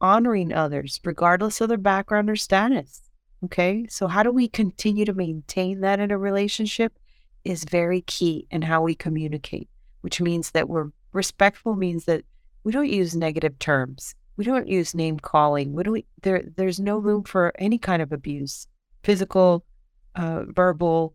honoring 0.00 0.50
others, 0.50 0.98
regardless 1.04 1.60
of 1.60 1.68
their 1.68 1.76
background 1.76 2.30
or 2.30 2.36
status. 2.36 3.02
Okay. 3.44 3.86
So, 3.90 4.06
how 4.06 4.22
do 4.22 4.30
we 4.30 4.48
continue 4.48 5.04
to 5.04 5.12
maintain 5.12 5.82
that 5.82 6.00
in 6.00 6.10
a 6.10 6.16
relationship 6.16 6.98
is 7.44 7.64
very 7.64 8.00
key 8.00 8.46
in 8.50 8.62
how 8.62 8.80
we 8.80 8.94
communicate, 8.94 9.68
which 10.00 10.22
means 10.22 10.52
that 10.52 10.70
we're 10.70 10.90
respectful, 11.12 11.76
means 11.76 12.06
that 12.06 12.24
we 12.64 12.72
don't 12.72 12.88
use 12.88 13.14
negative 13.14 13.58
terms. 13.58 14.14
We 14.38 14.46
don't 14.46 14.66
use 14.66 14.94
name 14.94 15.18
calling. 15.18 15.74
We 15.74 15.82
don't, 15.82 16.04
there, 16.22 16.44
there's 16.56 16.80
no 16.80 16.96
room 16.96 17.24
for 17.24 17.52
any 17.58 17.76
kind 17.76 18.00
of 18.00 18.10
abuse, 18.10 18.68
physical, 19.02 19.66
uh, 20.14 20.44
verbal, 20.48 21.12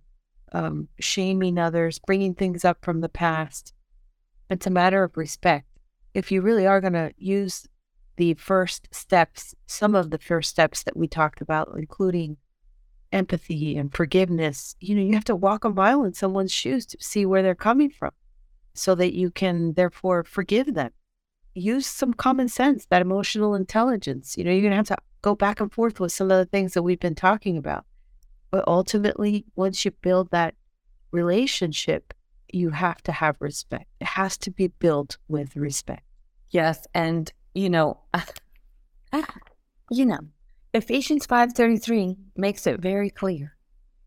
um, 0.52 0.90
shaming 1.00 1.58
others, 1.58 1.98
bringing 1.98 2.36
things 2.36 2.64
up 2.64 2.86
from 2.86 3.02
the 3.02 3.10
past. 3.10 3.74
It's 4.48 4.68
a 4.68 4.70
matter 4.70 5.04
of 5.04 5.18
respect. 5.18 5.66
If 6.13 6.32
you 6.32 6.41
really 6.41 6.68
are 6.68 6.82
going 6.82 6.94
to 6.94 7.13
use 7.18 7.68
the 8.18 8.34
first 8.36 8.88
steps, 8.91 9.56
some 9.65 9.96
of 9.96 10.10
the 10.12 10.18
first 10.18 10.50
steps 10.50 10.84
that 10.84 10.98
we 10.98 11.08
talked 11.08 11.41
about, 11.41 11.74
including 11.75 12.38
empathy 13.12 13.77
and 13.77 13.94
forgiveness, 13.94 14.75
you 14.80 14.96
know, 14.96 15.01
you 15.01 15.13
have 15.13 15.25
to 15.25 15.36
walk 15.36 15.63
a 15.63 15.70
mile 15.70 16.03
in 16.03 16.13
someone's 16.13 16.51
shoes 16.51 16.86
to 16.88 16.98
see 17.00 17.25
where 17.25 17.41
they're 17.41 17.56
coming 17.56 17.89
from 17.89 18.12
so 18.74 18.96
that 18.96 19.13
you 19.13 19.32
can 19.32 19.74
therefore 19.74 20.24
forgive 20.24 20.74
them. 20.74 20.91
Use 21.53 21.86
some 21.86 22.13
common 22.13 22.48
sense, 22.48 22.86
that 22.86 23.01
emotional 23.01 23.56
intelligence. 23.56 24.38
You 24.38 24.44
know, 24.44 24.51
you're 24.51 24.62
going 24.62 24.72
to 24.72 24.77
have 24.77 24.88
to 24.88 24.98
go 25.22 25.36
back 25.36 25.60
and 25.60 25.72
forth 25.72 26.00
with 26.00 26.12
some 26.12 26.32
of 26.32 26.38
the 26.38 26.46
things 26.46 26.74
that 26.74 26.84
we've 26.84 27.00
been 27.00 27.15
talking 27.15 27.58
about. 27.58 27.86
But 28.50 28.65
ultimately, 28.68 29.46
once 29.56 29.84
you 29.84 29.91
build 29.91 30.32
that 30.32 30.56
relationship, 31.12 32.13
you 32.53 32.72
have 32.72 33.01
to 33.03 33.12
have 33.12 33.36
respect. 33.39 33.86
It 34.00 34.08
has 34.08 34.38
to 34.39 34.51
be 34.51 34.67
built 34.67 35.17
with 35.27 35.55
respect. 35.55 36.03
Yes, 36.50 36.86
and 36.93 37.31
you 37.53 37.70
know, 37.70 38.01
you 39.91 40.05
know, 40.05 40.20
Ephesians 40.74 41.27
5:33 41.27 42.17
makes 42.36 42.67
it 42.67 42.79
very 42.79 43.10
clear. 43.10 43.58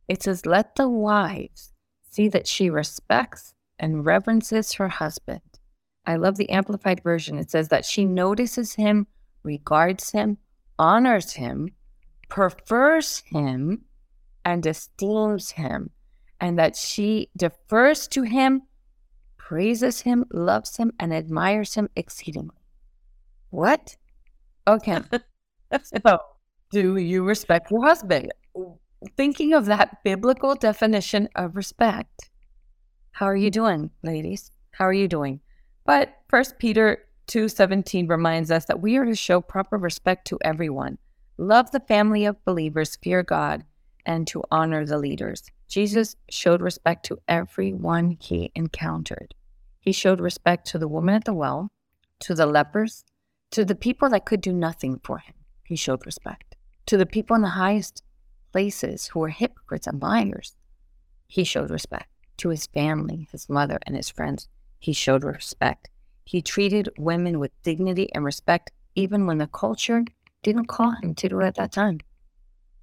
It 0.09 0.23
says, 0.23 0.47
"Let 0.47 0.77
the 0.77 0.89
wives 0.89 1.73
see 2.11 2.29
that 2.29 2.47
she 2.47 2.71
respects 2.71 3.55
and 3.79 4.05
reverences 4.05 4.75
her 4.75 4.89
husband." 4.89 5.41
I 6.07 6.17
love 6.17 6.37
the 6.37 6.51
amplified 6.51 7.03
version. 7.03 7.39
It 7.39 7.51
says 7.51 7.69
that 7.69 7.85
she 7.85 8.05
notices 8.05 8.75
him, 8.75 9.07
regards 9.43 10.11
him, 10.11 10.39
honors 10.79 11.33
him, 11.33 11.71
prefers 12.29 13.21
him, 13.27 13.85
and 14.45 14.67
esteems 14.67 15.53
him, 15.53 15.91
and 16.41 16.59
that 16.59 16.77
she 16.77 17.31
defers 17.37 18.07
to 18.09 18.23
him, 18.23 18.63
praises 19.37 20.03
him, 20.03 20.25
loves 20.33 20.77
him, 20.77 20.93
and 20.99 21.13
admires 21.13 21.75
him 21.75 21.89
exceedingly. 21.97 22.57
What? 23.51 23.97
Okay. 24.67 24.99
so, 25.83 26.19
do 26.71 26.97
you 26.97 27.25
respect 27.25 27.71
your 27.71 27.85
husband? 27.85 28.33
Thinking 29.17 29.53
of 29.53 29.67
that 29.67 30.03
biblical 30.03 30.55
definition 30.55 31.29
of 31.37 31.57
respect, 31.57 32.31
how 33.13 33.27
are 33.27 33.37
you 33.37 33.51
doing, 33.51 33.91
ladies? 34.03 34.51
How 34.73 34.87
are 34.87 34.93
you 34.93 35.07
doing? 35.07 35.41
But 35.85 36.17
First 36.29 36.59
Peter 36.59 37.05
2:17 37.29 38.09
reminds 38.09 38.51
us 38.51 38.65
that 38.67 38.81
we 38.81 38.97
are 38.97 39.05
to 39.05 39.15
show 39.15 39.41
proper 39.41 39.77
respect 39.77 40.27
to 40.29 40.39
everyone, 40.43 40.99
love 41.39 41.71
the 41.71 41.81
family 41.81 42.25
of 42.25 42.45
believers, 42.45 42.97
fear 42.97 43.23
God, 43.23 43.65
and 44.05 44.27
to 44.29 44.43
honor 44.51 44.85
the 44.85 44.99
leaders. 44.99 45.45
Jesus 45.75 46.15
showed 46.31 46.63
respect 46.63 47.05
to 47.07 47.19
everyone 47.27 48.17
he 48.21 48.53
encountered. 48.55 49.35
He 49.81 49.91
showed 49.91 50.21
respect 50.21 50.69
to 50.69 50.79
the 50.79 50.87
woman 50.87 51.17
at 51.17 51.25
the 51.25 51.35
well, 51.35 51.73
to 52.21 52.33
the 52.33 52.47
lepers, 52.47 53.05
to 53.51 53.65
the 53.65 53.75
people 53.75 54.09
that 54.11 54.25
could 54.25 54.41
do 54.41 54.53
nothing 54.53 55.01
for 55.03 55.19
him. 55.19 55.35
He 55.65 55.75
showed 55.75 56.07
respect. 56.07 56.55
To 56.87 56.97
the 56.97 57.07
people 57.07 57.35
in 57.35 57.43
the 57.43 57.59
highest 57.59 58.05
places 58.53 59.09
who 59.09 59.19
were 59.19 59.31
hypocrites 59.31 59.89
and 59.89 60.01
liars, 60.01 60.55
he 61.27 61.43
showed 61.43 61.71
respect. 61.71 62.09
To 62.37 62.51
his 62.51 62.67
family, 62.67 63.27
his 63.33 63.49
mother, 63.49 63.81
and 63.85 63.97
his 63.97 64.09
friends, 64.09 64.47
he 64.79 64.93
showed 64.93 65.25
respect. 65.25 65.89
He 66.25 66.41
treated 66.41 66.89
women 66.97 67.41
with 67.41 67.51
dignity 67.65 68.15
and 68.15 68.25
respect, 68.25 68.71
even 68.95 69.27
when 69.27 69.39
the 69.39 69.49
culture 69.49 70.05
didn't 70.45 70.67
call 70.67 70.93
him 70.93 71.17
to 71.17 71.29
do 71.29 71.41
it 71.41 71.47
at 71.47 71.57
that 71.57 71.73
time. 71.73 71.99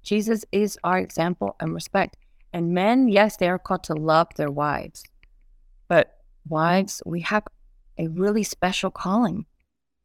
Jesus 0.02 0.44
is 0.52 0.78
our 0.84 0.98
example 0.98 1.56
and 1.58 1.72
respect. 1.72 2.18
And 2.52 2.74
men, 2.74 3.08
yes, 3.08 3.36
they 3.36 3.48
are 3.48 3.58
called 3.58 3.84
to 3.84 3.94
love 3.94 4.28
their 4.36 4.50
wives. 4.50 5.04
But 5.88 6.18
wives, 6.48 7.02
we 7.06 7.20
have 7.20 7.44
a 7.98 8.08
really 8.08 8.42
special 8.42 8.90
calling 8.90 9.46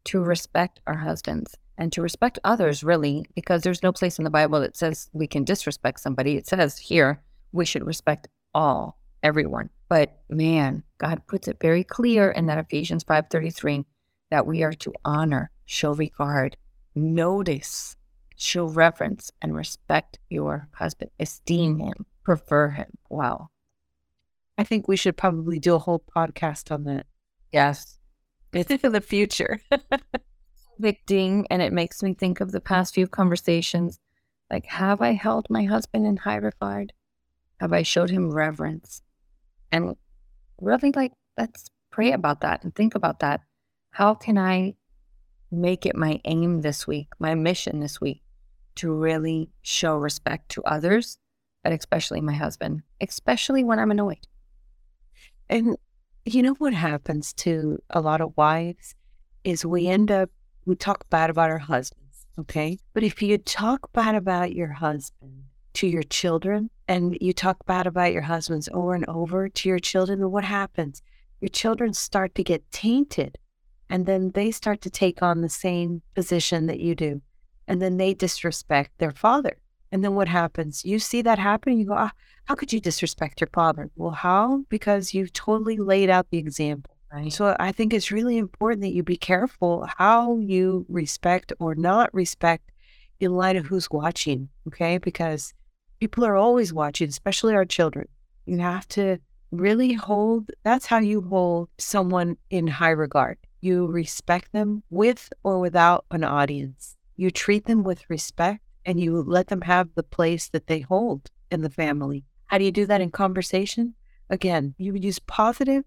to 0.05 0.21
respect 0.21 0.79
our 0.87 0.97
husbands 0.97 1.55
and 1.77 1.91
to 1.93 2.01
respect 2.01 2.39
others, 2.43 2.83
really, 2.83 3.25
because 3.35 3.61
there's 3.61 3.83
no 3.83 3.91
place 3.91 4.17
in 4.17 4.23
the 4.23 4.29
Bible 4.29 4.59
that 4.61 4.77
says 4.77 5.09
we 5.13 5.27
can 5.27 5.43
disrespect 5.43 5.99
somebody. 5.99 6.35
It 6.37 6.47
says 6.47 6.77
here 6.77 7.21
we 7.51 7.65
should 7.65 7.85
respect 7.85 8.27
all, 8.53 8.97
everyone. 9.21 9.69
But 9.89 10.19
man, 10.29 10.83
God 10.97 11.27
puts 11.27 11.47
it 11.47 11.59
very 11.61 11.83
clear 11.83 12.31
in 12.31 12.47
that 12.47 12.57
Ephesians 12.57 13.03
5:33 13.03 13.85
that 14.31 14.47
we 14.47 14.63
are 14.63 14.73
to 14.73 14.93
honor, 15.05 15.51
show 15.65 15.93
regard, 15.93 16.57
notice 16.95 17.95
show 18.37 18.65
reverence 18.65 19.31
and 19.41 19.55
respect 19.55 20.19
your 20.29 20.69
husband, 20.73 21.11
esteem 21.19 21.79
him, 21.79 22.05
prefer 22.27 22.67
him. 22.67 22.89
Wow. 23.09 23.47
I 24.57 24.65
think 24.65 24.85
we 24.85 24.97
should 24.97 25.15
probably 25.15 25.59
do 25.59 25.75
a 25.75 25.79
whole 25.79 26.03
podcast 26.13 26.73
on 26.73 26.83
that. 26.83 27.05
Yes. 27.53 27.99
It's 28.51 28.69
in 28.69 28.91
the 28.91 28.99
future. 28.99 29.61
Convicting, 30.75 31.47
and 31.49 31.61
it 31.61 31.71
makes 31.71 32.03
me 32.03 32.13
think 32.13 32.41
of 32.41 32.51
the 32.51 32.59
past 32.59 32.93
few 32.93 33.07
conversations. 33.07 33.97
Like, 34.51 34.65
have 34.65 34.99
I 34.99 35.13
held 35.13 35.47
my 35.49 35.63
husband 35.63 36.05
in 36.05 36.17
high 36.17 36.35
regard? 36.35 36.91
Have 37.61 37.71
I 37.71 37.83
showed 37.83 38.09
him 38.09 38.29
reverence? 38.29 39.01
And 39.71 39.95
really, 40.59 40.91
like, 40.93 41.13
let's 41.37 41.69
pray 41.91 42.11
about 42.11 42.41
that 42.41 42.61
and 42.61 42.75
think 42.75 42.93
about 42.93 43.21
that. 43.21 43.39
How 43.91 44.13
can 44.13 44.37
I 44.37 44.75
make 45.49 45.85
it 45.85 45.95
my 45.95 46.19
aim 46.25 46.59
this 46.59 46.85
week, 46.85 47.07
my 47.19 47.35
mission 47.35 47.79
this 47.79 48.01
week, 48.01 48.21
to 48.75 48.91
really 48.91 49.49
show 49.61 49.95
respect 49.95 50.49
to 50.49 50.63
others, 50.65 51.19
but 51.67 51.77
especially 51.77 52.21
my 52.21 52.33
husband, 52.33 52.81
especially 53.01 53.61
when 53.61 53.77
I'm 53.77 53.91
annoyed. 53.91 54.25
And 55.49 55.75
you 56.23 56.41
know 56.41 56.53
what 56.53 56.73
happens 56.73 57.33
to 57.33 57.83
a 57.89 57.99
lot 57.99 58.21
of 58.21 58.37
wives 58.37 58.95
is 59.43 59.65
we 59.65 59.85
end 59.87 60.09
up, 60.09 60.29
we 60.65 60.75
talk 60.75 61.09
bad 61.09 61.29
about 61.29 61.49
our 61.49 61.57
husbands, 61.57 62.25
okay? 62.39 62.79
But 62.93 63.03
if 63.03 63.21
you 63.21 63.37
talk 63.37 63.91
bad 63.91 64.15
about 64.15 64.53
your 64.53 64.69
husband 64.69 65.43
to 65.73 65.87
your 65.87 66.03
children 66.03 66.69
and 66.87 67.17
you 67.19 67.33
talk 67.33 67.65
bad 67.65 67.85
about 67.85 68.13
your 68.13 68.21
husbands 68.21 68.69
over 68.71 68.93
and 68.93 69.05
over 69.09 69.49
to 69.49 69.67
your 69.67 69.79
children, 69.79 70.19
then 70.21 70.31
what 70.31 70.45
happens? 70.45 71.01
Your 71.41 71.49
children 71.49 71.91
start 71.91 72.33
to 72.35 72.45
get 72.45 72.71
tainted 72.71 73.37
and 73.89 74.05
then 74.05 74.31
they 74.35 74.51
start 74.51 74.79
to 74.83 74.89
take 74.89 75.21
on 75.21 75.41
the 75.41 75.49
same 75.49 76.01
position 76.15 76.67
that 76.67 76.79
you 76.79 76.95
do 76.95 77.21
and 77.67 77.81
then 77.81 77.97
they 77.97 78.13
disrespect 78.13 78.91
their 78.99 79.11
father. 79.11 79.57
And 79.91 80.03
then 80.03 80.15
what 80.15 80.27
happens? 80.27 80.83
You 80.83 80.99
see 80.99 81.21
that 81.21 81.39
happen, 81.39 81.79
you 81.79 81.85
go, 81.85 81.93
ah, 81.93 82.11
how 82.45 82.55
could 82.55 82.73
you 82.73 82.79
disrespect 82.79 83.41
your 83.41 83.49
father? 83.53 83.89
Well, 83.95 84.11
how? 84.11 84.63
Because 84.69 85.13
you've 85.13 85.33
totally 85.33 85.77
laid 85.77 86.09
out 86.09 86.27
the 86.29 86.37
example. 86.37 86.93
Right. 87.11 87.31
So 87.31 87.55
I 87.59 87.71
think 87.71 87.93
it's 87.93 88.11
really 88.11 88.37
important 88.37 88.81
that 88.81 88.93
you 88.93 89.01
be 89.01 89.15
careful 89.15 89.87
how 89.97 90.37
you 90.39 90.85
respect 90.89 91.53
or 91.59 91.73
not 91.73 92.13
respect 92.13 92.69
in 93.19 93.31
light 93.31 93.55
of 93.55 93.65
who's 93.65 93.89
watching. 93.89 94.49
Okay. 94.67 94.97
Because 94.97 95.53
people 95.99 96.25
are 96.25 96.35
always 96.35 96.73
watching, 96.73 97.07
especially 97.07 97.53
our 97.53 97.65
children. 97.65 98.07
You 98.45 98.59
have 98.59 98.87
to 98.89 99.19
really 99.51 99.93
hold 99.93 100.51
that's 100.63 100.85
how 100.85 100.99
you 100.99 101.21
hold 101.21 101.69
someone 101.77 102.37
in 102.49 102.67
high 102.67 102.89
regard. 102.89 103.37
You 103.61 103.87
respect 103.87 104.51
them 104.51 104.83
with 104.89 105.31
or 105.43 105.59
without 105.59 106.05
an 106.11 106.23
audience. 106.23 106.95
You 107.15 107.31
treat 107.31 107.65
them 107.65 107.83
with 107.83 108.09
respect 108.09 108.61
and 108.87 108.99
you 108.99 109.21
let 109.21 109.47
them 109.47 109.61
have 109.61 109.89
the 109.93 110.01
place 110.01 110.47
that 110.49 110.67
they 110.67 110.79
hold 110.79 111.29
in 111.51 111.61
the 111.61 111.69
family. 111.69 112.23
How 112.45 112.57
do 112.57 112.63
you 112.63 112.71
do 112.71 112.85
that 112.85 113.01
in 113.01 113.11
conversation? 113.11 113.93
Again, 114.29 114.73
you 114.77 114.93
would 114.93 115.03
use 115.03 115.19
positive, 115.19 115.83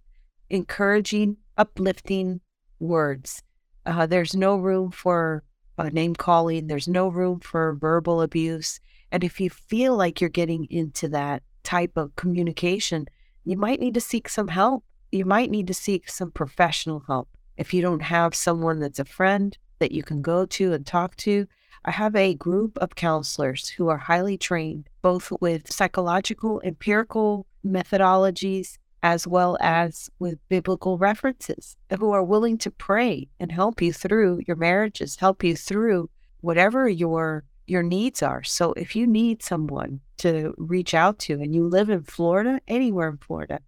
encouraging, 0.50 1.38
uplifting 1.56 2.40
words. 2.78 3.42
Uh, 3.86 4.04
there's 4.04 4.36
no 4.36 4.56
room 4.56 4.90
for 4.90 5.42
uh, 5.78 5.88
name 5.88 6.14
calling, 6.14 6.66
there's 6.66 6.86
no 6.86 7.08
room 7.08 7.40
for 7.40 7.72
verbal 7.80 8.20
abuse. 8.20 8.78
And 9.10 9.24
if 9.24 9.40
you 9.40 9.48
feel 9.48 9.96
like 9.96 10.20
you're 10.20 10.30
getting 10.30 10.66
into 10.70 11.08
that 11.08 11.42
type 11.64 11.96
of 11.96 12.14
communication, 12.16 13.06
you 13.44 13.56
might 13.56 13.80
need 13.80 13.94
to 13.94 14.00
seek 14.00 14.28
some 14.28 14.48
help. 14.48 14.84
You 15.10 15.24
might 15.24 15.50
need 15.50 15.66
to 15.68 15.74
seek 15.74 16.10
some 16.10 16.30
professional 16.30 17.02
help. 17.06 17.30
If 17.56 17.72
you 17.72 17.80
don't 17.80 18.02
have 18.02 18.34
someone 18.34 18.78
that's 18.78 18.98
a 18.98 19.04
friend, 19.06 19.56
that 19.78 19.92
you 19.92 20.02
can 20.02 20.20
go 20.20 20.44
to 20.44 20.74
and 20.74 20.86
talk 20.86 21.16
to. 21.16 21.46
I 21.84 21.92
have 21.92 22.14
a 22.14 22.34
group 22.34 22.76
of 22.78 22.94
counselors 22.94 23.68
who 23.68 23.88
are 23.88 23.98
highly 23.98 24.36
trained, 24.36 24.88
both 25.02 25.32
with 25.40 25.72
psychological, 25.72 26.60
empirical 26.64 27.46
methodologies 27.64 28.78
as 29.02 29.26
well 29.26 29.56
as 29.60 30.10
with 30.18 30.38
biblical 30.48 30.98
references 30.98 31.76
who 31.98 32.10
are 32.10 32.22
willing 32.22 32.58
to 32.58 32.70
pray 32.70 33.28
and 33.38 33.50
help 33.50 33.80
you 33.80 33.92
through 33.92 34.42
your 34.46 34.56
marriages, 34.56 35.16
help 35.16 35.42
you 35.42 35.56
through 35.56 36.10
whatever 36.40 36.88
your 36.88 37.44
your 37.66 37.82
needs 37.84 38.20
are. 38.22 38.42
So 38.42 38.72
if 38.72 38.96
you 38.96 39.06
need 39.06 39.44
someone 39.44 40.00
to 40.18 40.52
reach 40.58 40.92
out 40.92 41.20
to 41.20 41.34
and 41.34 41.54
you 41.54 41.68
live 41.68 41.88
in 41.88 42.02
Florida, 42.02 42.60
anywhere 42.66 43.08
in 43.08 43.18
Florida, 43.18 43.60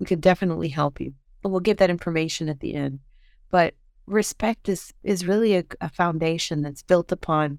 we 0.00 0.06
could 0.06 0.20
definitely 0.20 0.68
help 0.68 1.00
you. 1.00 1.14
And 1.42 1.52
we'll 1.52 1.60
give 1.60 1.76
that 1.76 1.88
information 1.88 2.48
at 2.48 2.58
the 2.58 2.74
end. 2.74 2.98
But 3.50 3.74
respect 4.06 4.68
is 4.68 4.92
is 5.02 5.26
really 5.26 5.56
a, 5.56 5.64
a 5.80 5.88
foundation 5.88 6.62
that's 6.62 6.82
built 6.82 7.10
upon 7.12 7.58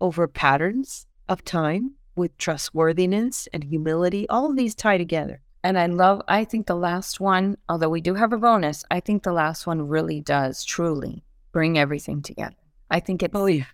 over 0.00 0.26
patterns 0.26 1.06
of 1.28 1.44
time 1.44 1.94
with 2.16 2.36
trustworthiness 2.38 3.48
and 3.52 3.64
humility. 3.64 4.28
All 4.28 4.50
of 4.50 4.56
these 4.56 4.74
tie 4.74 4.98
together. 4.98 5.40
And 5.64 5.78
I 5.78 5.86
love, 5.86 6.22
I 6.28 6.44
think 6.44 6.66
the 6.66 6.76
last 6.76 7.20
one, 7.20 7.56
although 7.68 7.88
we 7.88 8.00
do 8.00 8.14
have 8.14 8.32
a 8.32 8.38
bonus, 8.38 8.84
I 8.90 9.00
think 9.00 9.22
the 9.22 9.32
last 9.32 9.66
one 9.66 9.82
really 9.82 10.20
does 10.20 10.64
truly 10.64 11.24
bring 11.52 11.78
everything 11.78 12.22
together. 12.22 12.56
I 12.90 13.00
think 13.00 13.22
it's 13.22 13.34
oh, 13.34 13.46
yeah. 13.46 13.64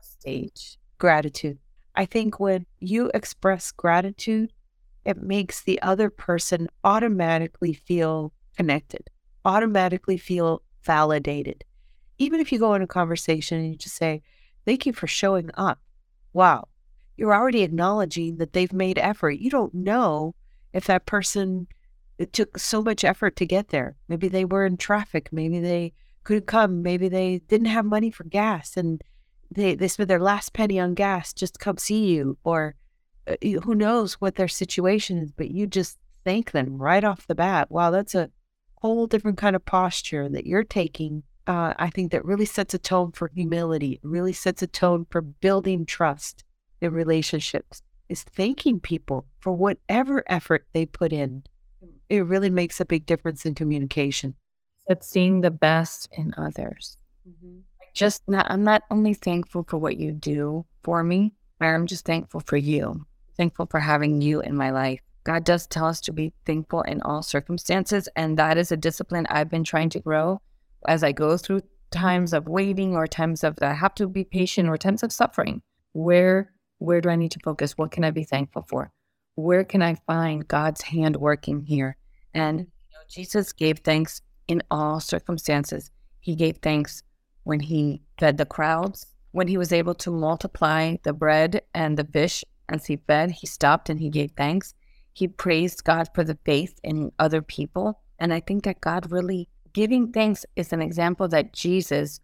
stage. 0.00 0.78
Gratitude. 0.98 1.58
I 1.94 2.04
think 2.04 2.40
when 2.40 2.66
you 2.80 3.10
express 3.14 3.70
gratitude, 3.70 4.52
it 5.04 5.22
makes 5.22 5.62
the 5.62 5.80
other 5.82 6.10
person 6.10 6.68
automatically 6.84 7.74
feel 7.74 8.32
connected, 8.56 9.08
automatically 9.44 10.16
feel 10.16 10.62
validated. 10.86 11.64
Even 12.18 12.40
if 12.40 12.50
you 12.50 12.58
go 12.58 12.74
in 12.74 12.82
a 12.82 12.86
conversation 12.86 13.58
and 13.58 13.68
you 13.68 13.76
just 13.76 13.96
say, 13.96 14.22
Thank 14.64 14.84
you 14.84 14.92
for 14.92 15.06
showing 15.06 15.50
up. 15.54 15.78
Wow. 16.32 16.68
You're 17.16 17.34
already 17.34 17.62
acknowledging 17.62 18.38
that 18.38 18.52
they've 18.52 18.72
made 18.72 18.98
effort. 18.98 19.38
You 19.38 19.48
don't 19.48 19.72
know 19.72 20.34
if 20.72 20.86
that 20.86 21.06
person 21.06 21.68
it 22.18 22.32
took 22.32 22.58
so 22.58 22.82
much 22.82 23.04
effort 23.04 23.36
to 23.36 23.46
get 23.46 23.68
there. 23.68 23.94
Maybe 24.08 24.28
they 24.28 24.44
were 24.44 24.66
in 24.66 24.76
traffic. 24.76 25.28
Maybe 25.32 25.60
they 25.60 25.92
couldn't 26.24 26.46
come. 26.46 26.82
Maybe 26.82 27.08
they 27.08 27.42
didn't 27.46 27.68
have 27.68 27.84
money 27.84 28.10
for 28.10 28.24
gas 28.24 28.76
and 28.76 29.02
they, 29.50 29.74
they 29.74 29.88
spent 29.88 30.08
their 30.08 30.20
last 30.20 30.52
penny 30.52 30.80
on 30.80 30.94
gas 30.94 31.32
just 31.32 31.54
to 31.54 31.60
come 31.60 31.76
see 31.76 32.06
you. 32.06 32.36
Or 32.42 32.74
uh, 33.26 33.36
who 33.62 33.74
knows 33.74 34.14
what 34.14 34.34
their 34.34 34.48
situation 34.48 35.18
is, 35.18 35.30
but 35.30 35.50
you 35.50 35.66
just 35.66 35.98
thank 36.24 36.50
them 36.50 36.78
right 36.78 37.04
off 37.04 37.26
the 37.26 37.34
bat. 37.34 37.70
Wow, 37.70 37.90
that's 37.90 38.14
a 38.14 38.30
whole 38.86 39.06
different 39.06 39.38
kind 39.38 39.56
of 39.56 39.64
posture 39.64 40.28
that 40.28 40.46
you're 40.46 40.64
taking. 40.64 41.22
Uh, 41.46 41.74
I 41.78 41.90
think 41.90 42.12
that 42.12 42.24
really 42.24 42.44
sets 42.44 42.74
a 42.74 42.78
tone 42.78 43.12
for 43.12 43.30
humility, 43.34 43.92
it 43.92 44.00
really 44.02 44.32
sets 44.32 44.62
a 44.62 44.66
tone 44.66 45.06
for 45.10 45.20
building 45.20 45.86
trust 45.86 46.44
in 46.80 46.92
relationships 46.92 47.82
is 48.08 48.22
thanking 48.22 48.80
people 48.80 49.26
for 49.40 49.52
whatever 49.52 50.24
effort 50.28 50.66
they 50.72 50.86
put 50.86 51.12
in. 51.12 51.42
It 52.08 52.24
really 52.24 52.50
makes 52.50 52.80
a 52.80 52.84
big 52.84 53.06
difference 53.06 53.44
in 53.44 53.54
communication. 53.54 54.34
It's 54.88 55.08
seeing 55.08 55.40
the 55.40 55.50
best 55.50 56.08
in 56.16 56.32
others. 56.36 56.96
Mm-hmm. 57.28 57.58
Just 57.94 58.22
not, 58.28 58.46
I'm 58.48 58.62
not 58.62 58.82
only 58.90 59.14
thankful 59.14 59.64
for 59.66 59.78
what 59.78 59.96
you 59.96 60.12
do 60.12 60.64
for 60.84 61.02
me, 61.02 61.32
I'm 61.60 61.86
just 61.86 62.04
thankful 62.04 62.40
for 62.46 62.56
you, 62.56 63.06
thankful 63.36 63.66
for 63.66 63.80
having 63.80 64.20
you 64.20 64.40
in 64.40 64.54
my 64.54 64.70
life. 64.70 65.00
God 65.26 65.42
does 65.42 65.66
tell 65.66 65.86
us 65.86 66.00
to 66.02 66.12
be 66.12 66.32
thankful 66.44 66.82
in 66.82 67.02
all 67.02 67.20
circumstances. 67.20 68.08
And 68.14 68.38
that 68.38 68.56
is 68.56 68.70
a 68.70 68.76
discipline 68.76 69.26
I've 69.28 69.50
been 69.50 69.64
trying 69.64 69.90
to 69.90 69.98
grow 69.98 70.40
as 70.86 71.02
I 71.02 71.10
go 71.10 71.36
through 71.36 71.62
times 71.90 72.32
of 72.32 72.46
waiting 72.46 72.94
or 72.94 73.08
times 73.08 73.42
of 73.42 73.58
I 73.60 73.72
have 73.72 73.96
to 73.96 74.06
be 74.06 74.22
patient 74.22 74.68
or 74.68 74.78
times 74.78 75.02
of 75.02 75.12
suffering. 75.12 75.62
Where 75.94 76.52
where 76.78 77.00
do 77.00 77.08
I 77.08 77.16
need 77.16 77.32
to 77.32 77.40
focus? 77.42 77.76
What 77.76 77.90
can 77.90 78.04
I 78.04 78.12
be 78.12 78.22
thankful 78.22 78.66
for? 78.68 78.92
Where 79.34 79.64
can 79.64 79.82
I 79.82 79.96
find 80.06 80.46
God's 80.46 80.82
hand 80.82 81.16
working 81.16 81.62
here? 81.62 81.96
And 82.32 82.60
you 82.60 82.64
know, 82.64 83.00
Jesus 83.10 83.52
gave 83.52 83.78
thanks 83.80 84.22
in 84.46 84.62
all 84.70 85.00
circumstances. 85.00 85.90
He 86.20 86.36
gave 86.36 86.58
thanks 86.58 87.02
when 87.42 87.58
he 87.58 88.00
fed 88.20 88.38
the 88.38 88.46
crowds, 88.46 89.06
when 89.32 89.48
he 89.48 89.58
was 89.58 89.72
able 89.72 89.94
to 89.96 90.12
multiply 90.12 90.98
the 91.02 91.12
bread 91.12 91.62
and 91.74 91.96
the 91.98 92.04
fish 92.04 92.44
as 92.68 92.86
he 92.86 92.96
fed, 92.96 93.32
he 93.32 93.46
stopped 93.48 93.88
and 93.90 93.98
he 93.98 94.08
gave 94.08 94.30
thanks. 94.36 94.74
He 95.16 95.28
praised 95.28 95.82
God 95.82 96.10
for 96.14 96.24
the 96.24 96.36
faith 96.44 96.78
in 96.84 97.10
other 97.18 97.40
people. 97.40 98.02
And 98.18 98.34
I 98.34 98.40
think 98.40 98.64
that 98.64 98.82
God 98.82 99.10
really 99.10 99.48
giving 99.72 100.12
thanks 100.12 100.44
is 100.56 100.74
an 100.74 100.82
example 100.82 101.26
that 101.28 101.54
Jesus, 101.54 102.20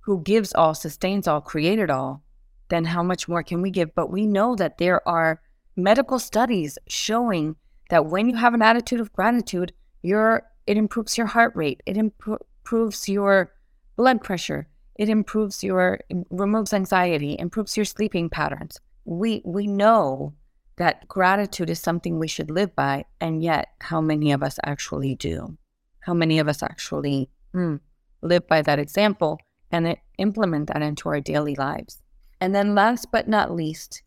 who 0.00 0.22
gives 0.22 0.54
all, 0.54 0.72
sustains 0.72 1.28
all, 1.28 1.42
created 1.42 1.90
all, 1.90 2.22
then 2.70 2.86
how 2.86 3.02
much 3.02 3.28
more 3.28 3.42
can 3.42 3.60
we 3.60 3.70
give? 3.70 3.94
But 3.94 4.10
we 4.10 4.24
know 4.24 4.56
that 4.56 4.78
there 4.78 5.06
are 5.06 5.42
medical 5.76 6.18
studies 6.18 6.78
showing 6.88 7.56
that 7.90 8.06
when 8.06 8.30
you 8.30 8.36
have 8.36 8.54
an 8.54 8.62
attitude 8.62 9.00
of 9.00 9.12
gratitude, 9.12 9.74
your 10.00 10.48
it 10.66 10.78
improves 10.78 11.18
your 11.18 11.26
heart 11.26 11.54
rate, 11.54 11.82
it 11.84 11.98
improves 11.98 13.06
your 13.06 13.52
blood 13.96 14.24
pressure, 14.24 14.66
it 14.94 15.10
improves 15.10 15.62
your 15.62 16.00
removes 16.30 16.72
anxiety, 16.72 17.36
improves 17.38 17.76
your 17.76 17.84
sleeping 17.84 18.30
patterns. 18.30 18.80
We 19.04 19.42
we 19.44 19.66
know 19.66 20.32
that 20.80 21.06
gratitude 21.06 21.68
is 21.68 21.78
something 21.78 22.18
we 22.18 22.26
should 22.26 22.50
live 22.50 22.74
by, 22.74 23.04
and 23.20 23.42
yet 23.42 23.68
how 23.82 24.00
many 24.00 24.32
of 24.32 24.42
us 24.42 24.58
actually 24.64 25.14
do? 25.14 25.58
How 26.00 26.14
many 26.14 26.38
of 26.38 26.48
us 26.48 26.62
actually 26.62 27.28
hmm, 27.52 27.76
live 28.22 28.48
by 28.48 28.62
that 28.62 28.78
example 28.78 29.38
and 29.70 29.94
implement 30.16 30.68
that 30.68 30.80
into 30.80 31.10
our 31.10 31.20
daily 31.20 31.54
lives? 31.54 32.00
And 32.40 32.54
then, 32.54 32.74
last 32.74 33.12
but 33.12 33.28
not 33.28 33.54
least, 33.54 34.02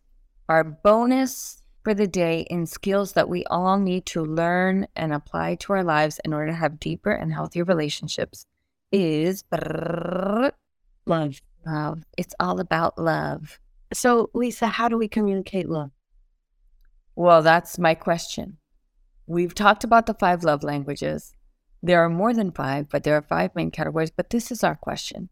our 0.48 0.64
bonus 0.64 1.62
for 1.84 1.94
the 1.94 2.08
day 2.08 2.40
in 2.50 2.66
skills 2.66 3.12
that 3.12 3.28
we 3.28 3.44
all 3.44 3.78
need 3.78 4.04
to 4.06 4.24
learn 4.24 4.88
and 4.96 5.14
apply 5.14 5.54
to 5.54 5.74
our 5.74 5.84
lives 5.84 6.18
in 6.24 6.32
order 6.34 6.48
to 6.48 6.56
have 6.56 6.80
deeper 6.80 7.12
and 7.12 7.32
healthier 7.32 7.62
relationships 7.62 8.46
is 8.90 9.44
love. 11.06 11.40
Love. 11.64 12.02
It's 12.18 12.34
all 12.40 12.58
about 12.58 12.98
love. 12.98 13.60
So, 13.92 14.30
Lisa, 14.34 14.66
how 14.66 14.88
do 14.88 14.98
we 14.98 15.06
communicate 15.06 15.68
love? 15.68 15.92
Well, 17.16 17.42
that's 17.42 17.78
my 17.78 17.94
question. 17.94 18.58
We've 19.26 19.54
talked 19.54 19.84
about 19.84 20.06
the 20.06 20.14
five 20.14 20.44
love 20.44 20.62
languages. 20.62 21.34
There 21.82 22.02
are 22.04 22.08
more 22.08 22.34
than 22.34 22.50
five, 22.50 22.88
but 22.88 23.04
there 23.04 23.16
are 23.16 23.22
five 23.22 23.54
main 23.54 23.70
categories. 23.70 24.10
But 24.10 24.30
this 24.30 24.50
is 24.50 24.64
our 24.64 24.74
question 24.74 25.28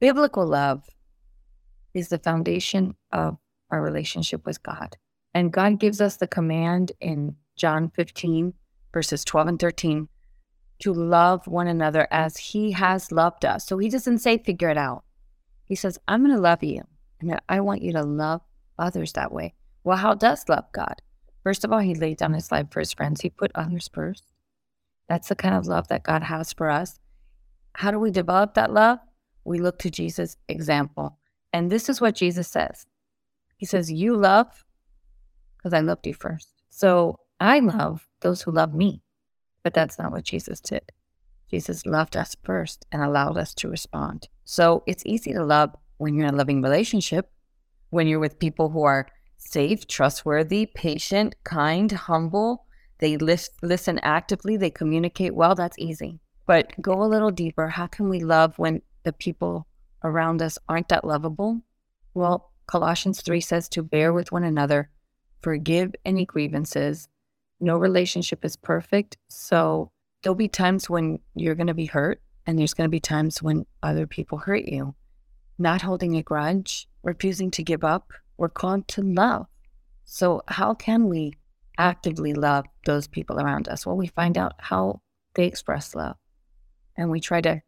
Biblical 0.00 0.46
love 0.46 0.84
is 1.92 2.08
the 2.08 2.18
foundation 2.18 2.96
of 3.12 3.38
our 3.70 3.82
relationship 3.82 4.44
with 4.46 4.62
God. 4.62 4.96
And 5.32 5.52
God 5.52 5.80
gives 5.80 6.00
us 6.00 6.16
the 6.16 6.26
command 6.26 6.92
in 7.00 7.36
John 7.56 7.90
15, 7.90 8.54
verses 8.92 9.24
12 9.24 9.48
and 9.48 9.58
13, 9.58 10.08
to 10.80 10.92
love 10.92 11.46
one 11.46 11.66
another 11.66 12.08
as 12.10 12.36
He 12.36 12.72
has 12.72 13.12
loved 13.12 13.44
us. 13.44 13.66
So 13.66 13.78
He 13.78 13.88
doesn't 13.88 14.18
say, 14.18 14.38
figure 14.38 14.70
it 14.70 14.78
out. 14.78 15.04
He 15.64 15.74
says, 15.74 15.98
I'm 16.06 16.24
going 16.24 16.34
to 16.34 16.40
love 16.40 16.62
you. 16.62 16.82
And 17.20 17.40
I 17.48 17.60
want 17.60 17.82
you 17.82 17.92
to 17.92 18.02
love 18.02 18.42
others 18.78 19.12
that 19.14 19.32
way. 19.32 19.54
Well, 19.84 19.98
how 19.98 20.14
does 20.14 20.48
love 20.48 20.64
God? 20.72 21.02
First 21.42 21.64
of 21.64 21.72
all, 21.72 21.78
He 21.78 21.94
laid 21.94 22.16
down 22.16 22.32
His 22.32 22.50
life 22.50 22.66
for 22.70 22.80
His 22.80 22.92
friends, 22.92 23.20
He 23.20 23.30
put 23.30 23.52
others 23.54 23.88
first. 23.92 24.24
That's 25.08 25.28
the 25.28 25.36
kind 25.36 25.54
of 25.54 25.66
love 25.66 25.88
that 25.88 26.02
God 26.02 26.22
has 26.22 26.52
for 26.52 26.70
us. 26.70 26.98
How 27.74 27.90
do 27.90 27.98
we 27.98 28.10
develop 28.10 28.54
that 28.54 28.72
love? 28.72 28.98
We 29.44 29.58
look 29.58 29.78
to 29.80 29.90
Jesus' 29.90 30.38
example. 30.48 31.18
And 31.52 31.70
this 31.70 31.88
is 31.88 32.00
what 32.00 32.16
Jesus 32.16 32.48
says 32.48 32.86
He 33.56 33.66
says, 33.66 33.92
You 33.92 34.16
love 34.16 34.64
because 35.64 35.74
I 35.74 35.80
loved 35.80 36.06
you 36.06 36.14
first. 36.14 36.48
So 36.68 37.20
I 37.40 37.58
love 37.60 38.06
those 38.20 38.42
who 38.42 38.50
love 38.50 38.74
me. 38.74 39.02
But 39.62 39.72
that's 39.72 39.98
not 39.98 40.12
what 40.12 40.24
Jesus 40.24 40.60
did. 40.60 40.92
Jesus 41.50 41.86
loved 41.86 42.16
us 42.16 42.36
first 42.42 42.84
and 42.92 43.02
allowed 43.02 43.38
us 43.38 43.54
to 43.54 43.68
respond. 43.68 44.28
So 44.44 44.82
it's 44.86 45.02
easy 45.06 45.32
to 45.32 45.44
love 45.44 45.74
when 45.96 46.14
you're 46.14 46.26
in 46.26 46.34
a 46.34 46.36
loving 46.36 46.60
relationship, 46.60 47.30
when 47.90 48.06
you're 48.06 48.18
with 48.18 48.38
people 48.38 48.68
who 48.68 48.82
are 48.82 49.08
safe, 49.46 49.86
trustworthy, 49.86 50.66
patient, 50.66 51.34
kind, 51.44 51.90
humble. 51.90 52.66
They 52.98 53.16
listen 53.16 53.98
actively, 54.02 54.56
they 54.56 54.70
communicate 54.70 55.34
well. 55.34 55.54
That's 55.54 55.78
easy. 55.78 56.20
But 56.46 56.72
go 56.80 57.02
a 57.02 57.06
little 57.06 57.30
deeper. 57.30 57.68
How 57.68 57.86
can 57.86 58.08
we 58.08 58.20
love 58.20 58.58
when 58.58 58.82
the 59.02 59.12
people 59.12 59.66
around 60.02 60.42
us 60.42 60.58
aren't 60.68 60.88
that 60.90 61.04
lovable? 61.04 61.60
Well, 62.14 62.52
Colossians 62.66 63.20
3 63.20 63.40
says 63.40 63.68
to 63.70 63.82
bear 63.82 64.12
with 64.12 64.32
one 64.32 64.44
another, 64.44 64.90
forgive 65.42 65.94
any 66.04 66.24
grievances. 66.24 67.08
No 67.60 67.76
relationship 67.76 68.44
is 68.44 68.56
perfect. 68.56 69.16
So 69.28 69.90
there'll 70.22 70.34
be 70.34 70.48
times 70.48 70.88
when 70.88 71.18
you're 71.34 71.54
going 71.54 71.66
to 71.66 71.74
be 71.74 71.86
hurt, 71.86 72.20
and 72.46 72.58
there's 72.58 72.74
going 72.74 72.88
to 72.88 72.92
be 72.92 73.00
times 73.00 73.42
when 73.42 73.66
other 73.82 74.06
people 74.06 74.38
hurt 74.38 74.64
you. 74.64 74.94
Not 75.58 75.82
holding 75.82 76.16
a 76.16 76.22
grudge, 76.22 76.88
refusing 77.02 77.50
to 77.52 77.62
give 77.62 77.84
up, 77.84 78.12
we're 78.36 78.48
called 78.48 78.88
to 78.88 79.02
love. 79.02 79.46
So, 80.04 80.42
how 80.48 80.74
can 80.74 81.08
we 81.08 81.34
actively 81.78 82.34
love 82.34 82.66
those 82.86 83.06
people 83.06 83.40
around 83.40 83.68
us? 83.68 83.86
Well, 83.86 83.96
we 83.96 84.08
find 84.08 84.36
out 84.38 84.54
how 84.58 85.00
they 85.34 85.46
express 85.46 85.94
love 85.94 86.16
and 86.96 87.10
we 87.10 87.20
try 87.20 87.40
to 87.40 87.62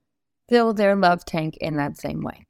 fill 0.48 0.72
their 0.72 0.94
love 0.94 1.24
tank 1.24 1.56
in 1.58 1.76
that 1.76 1.96
same 1.96 2.22
way. 2.22 2.46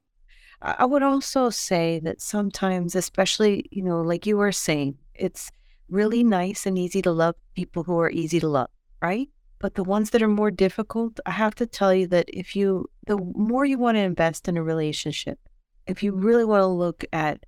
I 0.61 0.85
would 0.85 1.03
also 1.03 1.49
say 1.51 1.99
that 2.03 2.19
sometimes, 2.19 2.95
especially, 2.95 3.65
you 3.71 3.83
know, 3.83 4.01
like 4.01 4.25
you 4.25 4.37
were 4.37 4.51
saying, 4.51 4.97
it's 5.13 5.51
really 5.87 6.23
nice 6.23 6.65
and 6.65 6.79
easy 6.79 7.01
to 7.03 7.11
love 7.11 7.35
people 7.55 7.83
who 7.83 7.99
are 7.99 8.09
easy 8.09 8.39
to 8.39 8.47
love, 8.47 8.69
right? 9.01 9.29
But 9.59 9.75
the 9.75 9.83
ones 9.83 10.09
that 10.11 10.23
are 10.23 10.27
more 10.27 10.51
difficult, 10.51 11.19
I 11.25 11.31
have 11.31 11.53
to 11.55 11.67
tell 11.67 11.93
you 11.93 12.07
that 12.07 12.25
if 12.29 12.55
you, 12.55 12.89
the 13.05 13.17
more 13.17 13.65
you 13.65 13.77
want 13.77 13.97
to 13.97 14.01
invest 14.01 14.47
in 14.47 14.57
a 14.57 14.63
relationship, 14.63 15.39
if 15.85 16.01
you 16.01 16.11
really 16.13 16.45
want 16.45 16.61
to 16.61 16.67
look 16.67 17.05
at 17.13 17.45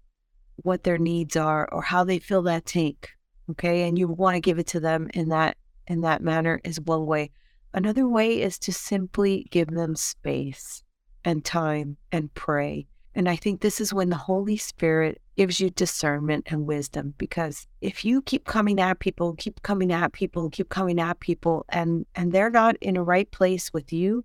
what 0.64 0.84
their 0.84 0.98
needs 0.98 1.36
are 1.36 1.68
or 1.72 1.82
how 1.82 2.04
they 2.04 2.20
fill 2.20 2.42
that 2.44 2.66
tank, 2.66 3.10
okay, 3.52 3.88
and 3.88 3.98
you 3.98 4.08
want 4.08 4.36
to 4.36 4.42
give 4.42 4.60
it 4.60 4.68
to 4.68 4.80
them 4.80 5.10
in 5.14 5.30
that 5.30 5.58
in 5.88 6.02
that 6.02 6.22
manner 6.22 6.62
is 6.64 6.80
one 6.82 7.06
way. 7.06 7.32
Another 7.74 8.08
way 8.08 8.42
is 8.42 8.60
to 8.60 8.74
simply 8.74 9.48
give 9.52 9.70
them 9.70 9.96
space 9.96 10.84
and 11.26 11.44
time 11.44 11.98
and 12.12 12.34
pray. 12.34 12.88
And 13.16 13.28
I 13.28 13.36
think 13.36 13.62
this 13.62 13.82
is 13.82 13.94
when 13.94 14.10
the 14.10 14.16
Holy 14.16 14.56
Spirit 14.56 15.20
gives 15.36 15.60
you 15.60 15.70
discernment 15.72 16.48
and 16.48 16.66
wisdom 16.66 17.14
because 17.18 17.68
if 17.82 18.06
you 18.06 18.22
keep 18.22 18.46
coming 18.46 18.80
at 18.80 19.00
people, 19.00 19.36
keep 19.38 19.62
coming 19.62 19.92
at 19.92 20.14
people, 20.14 20.50
keep 20.50 20.70
coming 20.70 21.00
at 21.00 21.20
people 21.20 21.66
and 21.70 22.06
and 22.16 22.32
they're 22.32 22.50
not 22.50 22.76
in 22.82 22.98
a 22.98 23.04
right 23.04 23.30
place 23.32 23.74
with 23.74 23.92
you, 23.92 24.24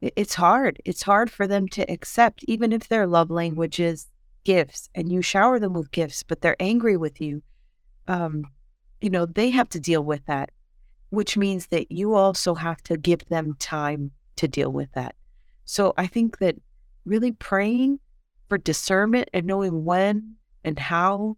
it's 0.00 0.34
hard. 0.34 0.80
It's 0.84 1.02
hard 1.02 1.30
for 1.30 1.46
them 1.46 1.68
to 1.68 1.90
accept 1.90 2.44
even 2.46 2.72
if 2.72 2.88
their 2.88 3.06
love 3.06 3.30
language 3.30 3.80
is 3.80 4.06
gifts 4.46 4.88
and 4.94 5.12
you 5.12 5.20
shower 5.22 5.58
them 5.58 5.74
with 5.74 5.90
gifts, 5.90 6.22
but 6.22 6.40
they're 6.40 6.56
angry 6.60 6.96
with 6.96 7.20
you. 7.20 7.42
Um, 8.08 8.44
you 9.00 9.10
know, 9.10 9.26
they 9.26 9.50
have 9.50 9.68
to 9.70 9.80
deal 9.80 10.02
with 10.02 10.24
that 10.26 10.50
which 11.10 11.36
means 11.36 11.68
that 11.68 11.90
you 11.90 12.14
also 12.14 12.54
have 12.54 12.82
to 12.82 12.96
give 12.96 13.26
them 13.28 13.54
time 13.58 14.10
to 14.36 14.48
deal 14.48 14.70
with 14.70 14.90
that. 14.92 15.14
So 15.64 15.94
I 15.96 16.06
think 16.06 16.38
that 16.38 16.56
really 17.04 17.32
praying 17.32 18.00
for 18.48 18.58
discernment 18.58 19.30
and 19.32 19.46
knowing 19.46 19.84
when 19.84 20.34
and 20.64 20.78
how, 20.78 21.36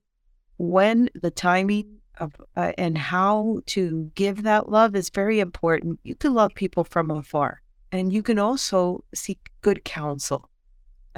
when 0.56 1.08
the 1.14 1.30
timing 1.30 1.98
of, 2.18 2.32
uh, 2.56 2.72
and 2.76 2.98
how 2.98 3.60
to 3.66 4.10
give 4.14 4.42
that 4.42 4.68
love 4.68 4.96
is 4.96 5.10
very 5.10 5.40
important. 5.40 6.00
You 6.02 6.14
can 6.14 6.34
love 6.34 6.54
people 6.54 6.84
from 6.84 7.10
afar 7.10 7.62
and 7.92 8.12
you 8.12 8.22
can 8.22 8.38
also 8.38 9.04
seek 9.14 9.50
good 9.60 9.84
counsel. 9.84 10.50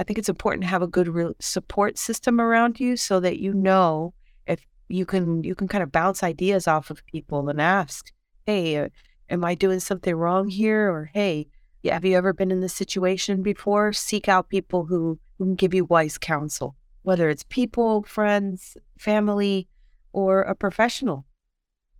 I 0.01 0.03
think 0.03 0.17
it's 0.17 0.29
important 0.29 0.63
to 0.63 0.67
have 0.67 0.81
a 0.81 0.87
good 0.87 1.07
re- 1.07 1.35
support 1.39 1.95
system 1.99 2.41
around 2.41 2.79
you 2.79 2.97
so 2.97 3.19
that 3.19 3.37
you 3.37 3.53
know 3.53 4.15
if 4.47 4.59
you 4.89 5.05
can 5.05 5.43
you 5.43 5.53
can 5.53 5.67
kind 5.67 5.83
of 5.83 5.91
bounce 5.91 6.23
ideas 6.23 6.67
off 6.67 6.89
of 6.89 7.05
people 7.05 7.47
and 7.49 7.61
ask 7.61 8.11
hey, 8.47 8.77
uh, 8.77 8.89
am 9.29 9.45
I 9.45 9.53
doing 9.53 9.79
something 9.79 10.15
wrong 10.15 10.49
here? 10.49 10.91
Or 10.91 11.11
hey, 11.13 11.45
yeah, 11.83 11.93
have 11.93 12.03
you 12.03 12.17
ever 12.17 12.33
been 12.33 12.49
in 12.49 12.61
this 12.61 12.73
situation 12.73 13.43
before? 13.43 13.93
Seek 13.93 14.27
out 14.27 14.49
people 14.49 14.85
who, 14.85 15.19
who 15.37 15.45
can 15.45 15.55
give 15.55 15.75
you 15.75 15.85
wise 15.85 16.17
counsel, 16.17 16.75
whether 17.03 17.29
it's 17.29 17.43
people, 17.43 18.01
friends, 18.01 18.75
family, 18.97 19.67
or 20.13 20.41
a 20.41 20.55
professional. 20.55 21.27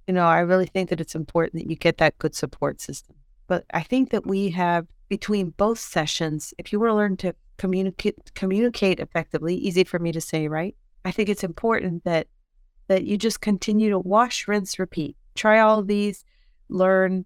You 0.07 0.15
know, 0.15 0.25
I 0.25 0.39
really 0.39 0.65
think 0.65 0.89
that 0.89 0.99
it's 0.99 1.13
important 1.13 1.61
that 1.61 1.69
you 1.69 1.75
get 1.75 1.99
that 1.99 2.17
good 2.17 2.33
support 2.33 2.81
system. 2.81 3.15
But 3.45 3.65
I 3.71 3.83
think 3.83 4.09
that 4.09 4.25
we 4.25 4.49
have 4.49 4.87
between 5.07 5.51
both 5.51 5.77
sessions, 5.77 6.53
if 6.57 6.73
you 6.73 6.79
want 6.79 6.89
to 6.89 6.95
learn 6.95 7.17
to 7.17 7.35
communicate 7.61 8.33
communicate 8.33 8.99
effectively, 8.99 9.53
easy 9.55 9.83
for 9.83 9.99
me 9.99 10.11
to 10.11 10.19
say, 10.19 10.47
right? 10.47 10.75
I 11.05 11.11
think 11.11 11.29
it's 11.29 11.43
important 11.43 12.03
that 12.05 12.25
that 12.87 13.03
you 13.03 13.17
just 13.17 13.39
continue 13.39 13.91
to 13.91 13.99
wash, 13.99 14.47
rinse, 14.47 14.79
repeat. 14.79 15.15
Try 15.35 15.59
all 15.59 15.77
of 15.79 15.87
these 15.87 16.25
learn, 16.69 17.25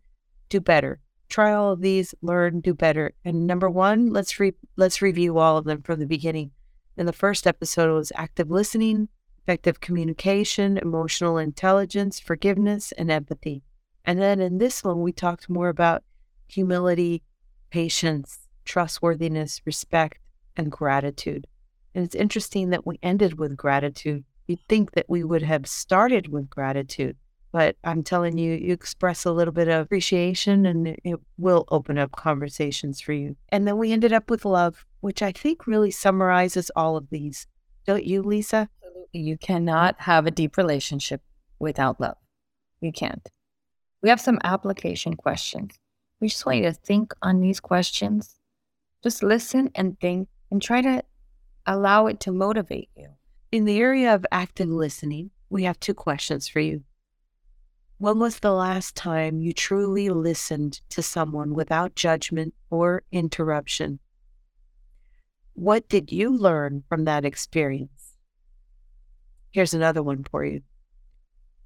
do 0.49 0.59
better. 0.59 0.99
Try 1.29 1.53
all 1.53 1.71
of 1.71 1.79
these, 1.79 2.13
learn, 2.21 2.59
do 2.59 2.73
better. 2.73 3.13
And 3.23 3.47
number 3.47 3.69
one, 3.69 4.11
let's 4.11 4.37
re- 4.37 4.61
let's 4.75 5.01
review 5.01 5.37
all 5.37 5.57
of 5.57 5.63
them 5.63 5.81
from 5.81 6.01
the 6.01 6.05
beginning. 6.05 6.51
In 6.97 7.05
the 7.05 7.13
first 7.13 7.47
episode 7.47 7.89
it 7.89 7.93
was 7.93 8.11
active 8.15 8.51
listening, 8.51 9.07
effective 9.41 9.79
communication, 9.79 10.77
emotional 10.77 11.37
intelligence, 11.37 12.19
forgiveness, 12.19 12.91
and 12.97 13.09
empathy. 13.09 13.63
And 14.03 14.19
then 14.19 14.41
in 14.41 14.57
this 14.57 14.83
one, 14.83 15.01
we 15.01 15.13
talked 15.13 15.49
more 15.49 15.69
about 15.69 16.03
humility, 16.47 17.23
patience, 17.69 18.49
trustworthiness, 18.65 19.61
respect, 19.65 20.19
and 20.57 20.71
gratitude. 20.71 21.47
And 21.93 22.03
it's 22.03 22.15
interesting 22.15 22.69
that 22.71 22.85
we 22.85 22.99
ended 23.01 23.39
with 23.39 23.55
gratitude. 23.55 24.23
You'd 24.47 24.67
think 24.67 24.91
that 24.91 25.05
we 25.09 25.23
would 25.23 25.43
have 25.43 25.65
started 25.65 26.27
with 26.27 26.49
gratitude, 26.49 27.15
but 27.51 27.77
I'm 27.83 28.03
telling 28.03 28.37
you, 28.37 28.53
you 28.53 28.73
express 28.73 29.25
a 29.25 29.31
little 29.31 29.53
bit 29.53 29.67
of 29.67 29.85
appreciation 29.85 30.65
and 30.65 30.87
it 30.87 31.19
will 31.37 31.65
open 31.69 31.97
up 31.97 32.11
conversations 32.11 32.99
for 32.99 33.13
you. 33.13 33.37
And 33.49 33.67
then 33.67 33.77
we 33.77 33.91
ended 33.91 34.13
up 34.13 34.29
with 34.29 34.45
love, 34.45 34.85
which 34.99 35.21
I 35.21 35.31
think 35.31 35.65
really 35.65 35.89
summarizes 35.89 36.69
all 36.75 36.97
of 36.97 37.09
these. 37.09 37.47
Don't 37.87 38.05
you, 38.05 38.21
Lisa? 38.21 38.69
You 39.13 39.37
cannot 39.37 39.95
have 39.99 40.25
a 40.25 40.31
deep 40.31 40.57
relationship 40.57 41.21
without 41.59 42.01
love. 42.01 42.17
You 42.81 42.91
can't. 42.91 43.27
We 44.01 44.09
have 44.09 44.19
some 44.21 44.39
application 44.43 45.15
questions. 45.15 45.79
We 46.19 46.27
just 46.27 46.45
want 46.45 46.57
you 46.57 46.63
to 46.65 46.73
think 46.73 47.13
on 47.21 47.39
these 47.39 47.59
questions. 47.59 48.35
Just 49.01 49.23
listen 49.23 49.71
and 49.75 49.99
think 49.99 50.27
and 50.55 50.61
try 50.61 50.81
to 50.81 51.03
allow 51.65 52.07
it 52.07 52.21
to 52.21 52.31
motivate 52.31 52.89
you. 52.95 53.09
In 53.51 53.65
the 53.65 53.77
area 53.77 54.15
of 54.15 54.25
active 54.31 54.69
listening, 54.69 55.31
we 55.49 55.65
have 55.65 55.77
two 55.81 55.93
questions 55.93 56.47
for 56.47 56.61
you. 56.61 56.85
When 57.97 58.19
was 58.19 58.39
the 58.39 58.53
last 58.53 58.95
time 58.95 59.41
you 59.41 59.51
truly 59.51 60.07
listened 60.07 60.79
to 60.91 61.01
someone 61.01 61.53
without 61.55 61.95
judgment 61.95 62.53
or 62.69 63.03
interruption? 63.11 63.99
What 65.55 65.89
did 65.89 66.09
you 66.09 66.29
learn 66.29 66.85
from 66.87 67.03
that 67.03 67.25
experience? 67.25 68.15
Here's 69.51 69.73
another 69.73 70.01
one 70.01 70.23
for 70.23 70.45
you. 70.45 70.61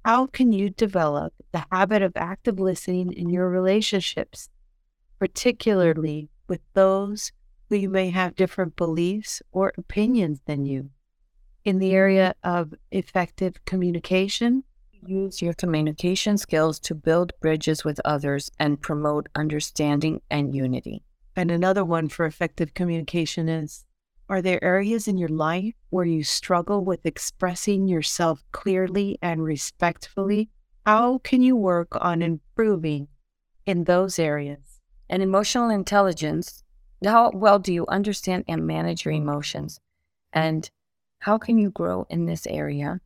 How 0.04 0.26
can 0.26 0.50
you 0.50 0.68
develop 0.68 1.32
the 1.52 1.64
habit 1.70 2.02
of 2.02 2.14
active 2.16 2.58
listening 2.58 3.12
in 3.12 3.30
your 3.30 3.48
relationships, 3.48 4.48
particularly 5.20 6.28
with 6.48 6.60
those 6.74 7.30
who 7.70 7.76
you 7.76 7.88
may 7.88 8.10
have 8.10 8.36
different 8.36 8.76
beliefs 8.76 9.40
or 9.50 9.72
opinions 9.78 10.42
than 10.44 10.66
you? 10.66 10.90
In 11.64 11.78
the 11.78 11.86
mm-hmm. 11.86 11.96
area 11.96 12.34
of 12.44 12.74
effective 12.90 13.64
communication, 13.64 14.64
Use 15.06 15.40
your 15.40 15.54
communication 15.54 16.36
skills 16.36 16.78
to 16.80 16.94
build 16.94 17.32
bridges 17.40 17.84
with 17.84 17.98
others 18.04 18.50
and 18.58 18.82
promote 18.82 19.30
understanding 19.34 20.20
and 20.30 20.54
unity. 20.54 21.02
And 21.34 21.50
another 21.50 21.86
one 21.86 22.10
for 22.10 22.26
effective 22.26 22.74
communication 22.74 23.48
is 23.48 23.86
Are 24.28 24.42
there 24.42 24.62
areas 24.62 25.08
in 25.08 25.16
your 25.16 25.30
life 25.30 25.74
where 25.88 26.04
you 26.04 26.22
struggle 26.22 26.84
with 26.84 27.06
expressing 27.06 27.88
yourself 27.88 28.44
clearly 28.52 29.18
and 29.22 29.42
respectfully? 29.42 30.50
How 30.84 31.18
can 31.18 31.40
you 31.40 31.56
work 31.56 31.88
on 31.92 32.20
improving 32.20 33.08
in 33.64 33.84
those 33.84 34.18
areas? 34.18 34.80
And 35.08 35.22
emotional 35.22 35.70
intelligence 35.70 36.62
how 37.04 37.30
well 37.32 37.58
do 37.58 37.72
you 37.72 37.86
understand 37.86 38.44
and 38.48 38.66
manage 38.66 39.04
your 39.04 39.14
emotions? 39.14 39.80
And 40.32 40.70
how 41.20 41.38
can 41.38 41.58
you 41.58 41.70
grow 41.70 42.06
in 42.10 42.26
this 42.26 42.46
area? 42.46 43.00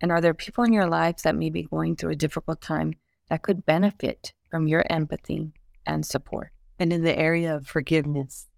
And 0.00 0.12
are 0.12 0.20
there 0.20 0.34
people 0.34 0.64
in 0.64 0.72
your 0.72 0.88
lives 0.88 1.22
that 1.22 1.36
may 1.36 1.50
be 1.50 1.62
going 1.62 1.96
through 1.96 2.12
a 2.12 2.16
difficult 2.16 2.60
time 2.60 2.94
that 3.28 3.42
could 3.42 3.64
benefit 3.64 4.32
from 4.50 4.66
your 4.66 4.84
empathy 4.90 5.52
and 5.86 6.04
support? 6.04 6.50
And 6.78 6.92
in 6.92 7.02
the 7.02 7.18
area 7.18 7.54
of 7.54 7.66
forgiveness, 7.66 8.48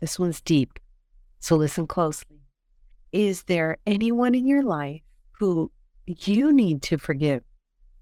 this 0.00 0.18
one's 0.18 0.40
deep. 0.40 0.78
So 1.40 1.56
listen 1.56 1.86
closely. 1.86 2.40
Is 3.12 3.44
there 3.44 3.78
anyone 3.86 4.34
in 4.34 4.46
your 4.46 4.62
life 4.62 5.02
who 5.38 5.70
you 6.06 6.52
need 6.52 6.82
to 6.82 6.98
forgive? 6.98 7.42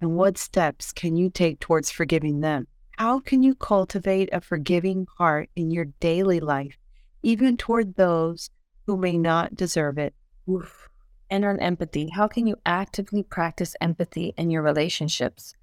And 0.01 0.16
what 0.16 0.37
steps 0.37 0.92
can 0.92 1.16
you 1.16 1.31
take 1.31 1.61
towards 1.61 1.90
forgiving 1.90 2.40
them? 2.40 2.66
How 2.98 3.20
can 3.20 3.42
you 3.42 3.55
cultivate 3.55 4.28
a 4.33 4.40
forgiving 4.40 5.07
heart 5.18 5.50
in 5.57 5.70
your 5.70 5.87
daily 6.00 6.40
life, 6.40 6.78
even 7.22 7.57
toward 7.57 7.96
those 7.96 8.50
who 8.87 8.96
may 8.96 9.18
not 9.18 9.55
deserve 9.55 9.98
it? 9.98 10.14
Oof 10.48 10.88
and 11.33 11.46
on 11.46 11.59
empathy, 11.61 12.11
how 12.12 12.28
can 12.28 12.46
you 12.46 12.57
actively 12.66 13.22
practice 13.22 13.74
empathy 13.81 14.35
in 14.37 14.50
your 14.50 14.61
relationships, 14.61 15.55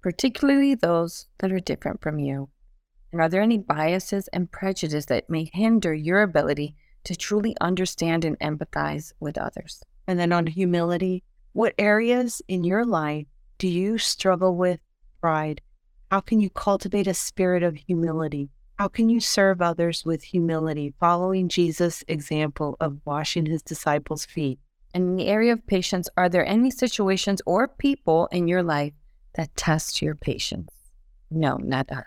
particularly 0.00 0.74
those 0.74 1.26
that 1.38 1.52
are 1.52 1.60
different 1.60 2.00
from 2.00 2.18
you? 2.18 2.48
And 3.12 3.20
are 3.20 3.28
there 3.28 3.42
any 3.42 3.58
biases 3.58 4.28
and 4.28 4.50
prejudice 4.50 5.04
that 5.06 5.28
may 5.28 5.50
hinder 5.52 5.92
your 5.92 6.22
ability 6.22 6.76
to 7.04 7.14
truly 7.14 7.54
understand 7.60 8.24
and 8.24 8.38
empathize 8.40 9.12
with 9.20 9.36
others? 9.36 9.82
And 10.06 10.18
then 10.18 10.32
on 10.32 10.46
humility, 10.46 11.24
what 11.52 11.74
areas 11.76 12.40
in 12.48 12.64
your 12.64 12.86
life 12.86 13.26
do 13.58 13.68
you 13.68 13.98
struggle 13.98 14.56
with 14.56 14.80
pride? 15.20 15.60
How 16.12 16.20
can 16.20 16.40
you 16.40 16.50
cultivate 16.50 17.06
a 17.06 17.14
spirit 17.14 17.62
of 17.62 17.74
humility? 17.74 18.50
How 18.78 18.88
can 18.88 19.08
you 19.08 19.18
serve 19.18 19.62
others 19.62 20.04
with 20.04 20.22
humility, 20.22 20.92
following 21.00 21.48
Jesus' 21.48 22.04
example 22.06 22.76
of 22.80 23.00
washing 23.06 23.46
his 23.46 23.62
disciples' 23.62 24.26
feet? 24.26 24.58
And 24.92 25.04
in 25.04 25.16
the 25.16 25.28
area 25.28 25.54
of 25.54 25.66
patience, 25.66 26.10
are 26.18 26.28
there 26.28 26.44
any 26.44 26.70
situations 26.70 27.40
or 27.46 27.66
people 27.66 28.28
in 28.30 28.46
your 28.46 28.62
life 28.62 28.92
that 29.36 29.56
test 29.56 30.02
your 30.02 30.14
patience? 30.14 30.68
No, 31.30 31.56
not 31.56 31.90
us. 31.90 32.04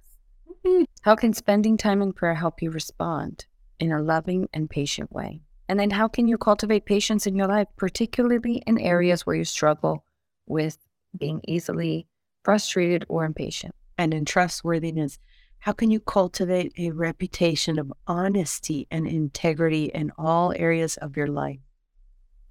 Mm-hmm. 0.63 0.83
How 1.01 1.15
can 1.15 1.33
spending 1.33 1.75
time 1.75 2.03
in 2.03 2.13
prayer 2.13 2.35
help 2.35 2.61
you 2.61 2.69
respond 2.69 3.47
in 3.79 3.91
a 3.91 4.03
loving 4.03 4.47
and 4.53 4.69
patient 4.69 5.11
way? 5.11 5.41
And 5.67 5.79
then 5.79 5.89
how 5.89 6.07
can 6.07 6.27
you 6.27 6.37
cultivate 6.37 6.85
patience 6.85 7.25
in 7.25 7.35
your 7.35 7.47
life, 7.47 7.69
particularly 7.75 8.61
in 8.67 8.77
areas 8.77 9.25
where 9.25 9.35
you 9.35 9.45
struggle 9.45 10.05
with 10.45 10.77
being 11.17 11.41
easily 11.47 12.05
frustrated 12.43 13.03
or 13.09 13.25
impatient. 13.25 13.73
And 13.97 14.13
in 14.13 14.25
trustworthiness, 14.25 15.19
how 15.59 15.71
can 15.71 15.89
you 15.89 15.99
cultivate 15.99 16.73
a 16.77 16.91
reputation 16.91 17.79
of 17.79 17.91
honesty 18.07 18.87
and 18.91 19.07
integrity 19.07 19.85
in 19.85 20.11
all 20.17 20.53
areas 20.55 20.97
of 20.97 21.17
your 21.17 21.27
life? 21.27 21.59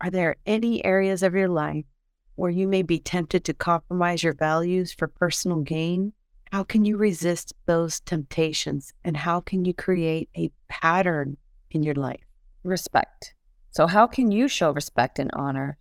Are 0.00 0.10
there 0.10 0.36
any 0.46 0.84
areas 0.84 1.22
of 1.22 1.34
your 1.34 1.48
life 1.48 1.84
where 2.34 2.50
you 2.50 2.66
may 2.66 2.82
be 2.82 2.98
tempted 2.98 3.44
to 3.44 3.54
compromise 3.54 4.22
your 4.22 4.34
values 4.34 4.92
for 4.92 5.06
personal 5.06 5.60
gain? 5.60 6.12
How 6.50 6.64
can 6.64 6.84
you 6.84 6.96
resist 6.96 7.52
those 7.66 8.00
temptations? 8.00 8.92
And 9.04 9.16
how 9.16 9.40
can 9.40 9.64
you 9.64 9.74
create 9.74 10.28
a 10.36 10.50
pattern 10.68 11.36
in 11.70 11.82
your 11.82 11.94
life? 11.94 12.24
Respect. 12.64 13.34
So, 13.70 13.86
how 13.86 14.06
can 14.06 14.30
you 14.30 14.48
show 14.48 14.70
respect 14.70 15.18
and 15.18 15.30
honor 15.34 15.78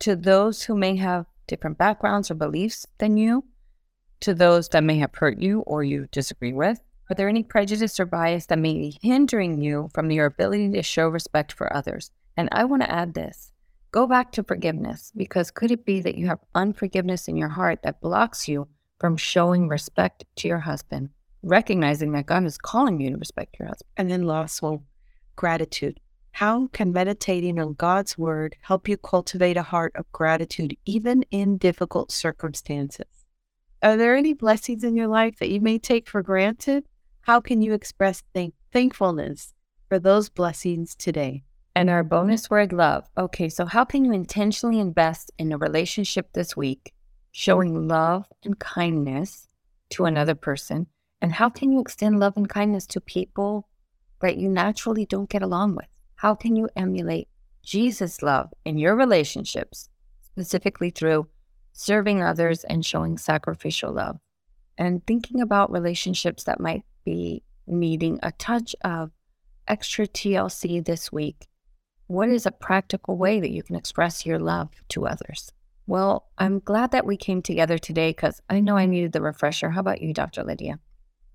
to 0.00 0.16
those 0.16 0.62
who 0.62 0.76
may 0.76 0.96
have 0.96 1.26
different 1.46 1.78
backgrounds 1.78 2.30
or 2.30 2.34
beliefs 2.34 2.86
than 2.98 3.16
you, 3.16 3.44
to 4.20 4.34
those 4.34 4.68
that 4.70 4.84
may 4.84 4.98
have 4.98 5.14
hurt 5.14 5.38
you 5.38 5.60
or 5.60 5.84
you 5.84 6.08
disagree 6.10 6.52
with? 6.52 6.80
Are 7.10 7.14
there 7.14 7.28
any 7.28 7.42
prejudice 7.42 8.00
or 8.00 8.06
bias 8.06 8.46
that 8.46 8.58
may 8.58 8.74
be 8.74 8.98
hindering 9.00 9.60
you 9.60 9.88
from 9.94 10.10
your 10.10 10.26
ability 10.26 10.70
to 10.72 10.82
show 10.82 11.08
respect 11.08 11.52
for 11.52 11.74
others? 11.74 12.10
And 12.36 12.48
I 12.52 12.64
want 12.64 12.82
to 12.82 12.90
add 12.90 13.14
this 13.14 13.52
go 13.92 14.06
back 14.06 14.30
to 14.32 14.42
forgiveness 14.42 15.10
because 15.16 15.50
could 15.50 15.70
it 15.70 15.86
be 15.86 16.00
that 16.02 16.16
you 16.16 16.26
have 16.26 16.40
unforgiveness 16.54 17.28
in 17.28 17.36
your 17.36 17.48
heart 17.48 17.78
that 17.82 18.00
blocks 18.00 18.46
you 18.46 18.68
from 18.98 19.16
showing 19.16 19.68
respect 19.68 20.24
to 20.36 20.48
your 20.48 20.58
husband, 20.58 21.08
recognizing 21.42 22.12
that 22.12 22.26
God 22.26 22.44
is 22.44 22.58
calling 22.58 23.00
you 23.00 23.10
to 23.10 23.16
respect 23.16 23.56
your 23.58 23.68
husband? 23.68 23.88
And 23.96 24.10
then, 24.10 24.24
last 24.24 24.60
one, 24.60 24.80
gratitude. 25.36 25.98
How 26.32 26.66
can 26.66 26.92
meditating 26.92 27.58
on 27.58 27.72
God's 27.72 28.18
word 28.18 28.56
help 28.60 28.88
you 28.88 28.98
cultivate 28.98 29.56
a 29.56 29.62
heart 29.62 29.92
of 29.96 30.10
gratitude 30.12 30.76
even 30.84 31.22
in 31.30 31.56
difficult 31.56 32.12
circumstances? 32.12 33.15
Are 33.82 33.96
there 33.96 34.16
any 34.16 34.32
blessings 34.32 34.84
in 34.84 34.96
your 34.96 35.06
life 35.06 35.38
that 35.38 35.50
you 35.50 35.60
may 35.60 35.78
take 35.78 36.08
for 36.08 36.22
granted? 36.22 36.84
How 37.20 37.40
can 37.40 37.60
you 37.60 37.74
express 37.74 38.22
thank- 38.34 38.54
thankfulness 38.72 39.52
for 39.88 39.98
those 39.98 40.28
blessings 40.30 40.94
today? 40.94 41.44
And 41.74 41.90
our 41.90 42.02
bonus 42.02 42.48
word, 42.48 42.72
love. 42.72 43.06
Okay, 43.18 43.50
so 43.50 43.66
how 43.66 43.84
can 43.84 44.04
you 44.04 44.12
intentionally 44.12 44.80
invest 44.80 45.30
in 45.38 45.52
a 45.52 45.58
relationship 45.58 46.32
this 46.32 46.56
week, 46.56 46.94
showing 47.32 47.86
love 47.86 48.26
and 48.44 48.58
kindness 48.58 49.46
to 49.90 50.06
another 50.06 50.34
person? 50.34 50.86
And 51.20 51.32
how 51.32 51.50
can 51.50 51.70
you 51.70 51.80
extend 51.80 52.18
love 52.18 52.36
and 52.36 52.48
kindness 52.48 52.86
to 52.88 53.00
people 53.00 53.68
that 54.22 54.38
you 54.38 54.48
naturally 54.48 55.04
don't 55.04 55.28
get 55.28 55.42
along 55.42 55.76
with? 55.76 55.88
How 56.14 56.34
can 56.34 56.56
you 56.56 56.70
emulate 56.76 57.28
Jesus' 57.62 58.22
love 58.22 58.54
in 58.64 58.78
your 58.78 58.96
relationships, 58.96 59.90
specifically 60.22 60.88
through 60.88 61.28
serving 61.76 62.22
others 62.22 62.64
and 62.64 62.84
showing 62.84 63.18
sacrificial 63.18 63.92
love? 63.92 64.18
And 64.78 65.06
thinking 65.06 65.40
about 65.40 65.70
relationships 65.70 66.44
that 66.44 66.60
might 66.60 66.84
be 67.04 67.42
needing 67.66 68.18
a 68.22 68.32
touch 68.32 68.74
of 68.82 69.10
extra 69.68 70.06
TLC 70.06 70.84
this 70.84 71.12
week. 71.12 71.46
What 72.08 72.28
is 72.28 72.46
a 72.46 72.52
practical 72.52 73.16
way 73.16 73.40
that 73.40 73.50
you 73.50 73.62
can 73.62 73.76
express 73.76 74.24
your 74.24 74.38
love 74.38 74.70
to 74.90 75.06
others? 75.06 75.50
Well, 75.86 76.28
I'm 76.38 76.60
glad 76.60 76.92
that 76.92 77.06
we 77.06 77.16
came 77.16 77.42
together 77.42 77.78
today 77.78 78.10
because 78.10 78.40
I 78.50 78.60
know 78.60 78.76
I 78.76 78.86
needed 78.86 79.12
the 79.12 79.22
refresher. 79.22 79.70
How 79.70 79.80
about 79.80 80.02
you, 80.02 80.12
Dr. 80.12 80.44
Lidia? 80.44 80.78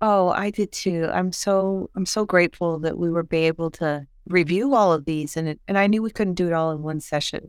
Oh, 0.00 0.28
I 0.28 0.50
did 0.50 0.72
too. 0.72 1.08
I'm 1.12 1.32
so 1.32 1.90
I'm 1.94 2.06
so 2.06 2.24
grateful 2.24 2.78
that 2.80 2.98
we 2.98 3.10
were 3.10 3.22
be 3.22 3.46
able 3.46 3.70
to 3.72 4.06
review 4.26 4.74
all 4.74 4.92
of 4.92 5.04
these, 5.04 5.36
and 5.36 5.48
it, 5.48 5.60
and 5.68 5.78
I 5.78 5.86
knew 5.86 6.02
we 6.02 6.10
couldn't 6.10 6.34
do 6.34 6.48
it 6.48 6.52
all 6.52 6.72
in 6.72 6.82
one 6.82 7.00
session. 7.00 7.48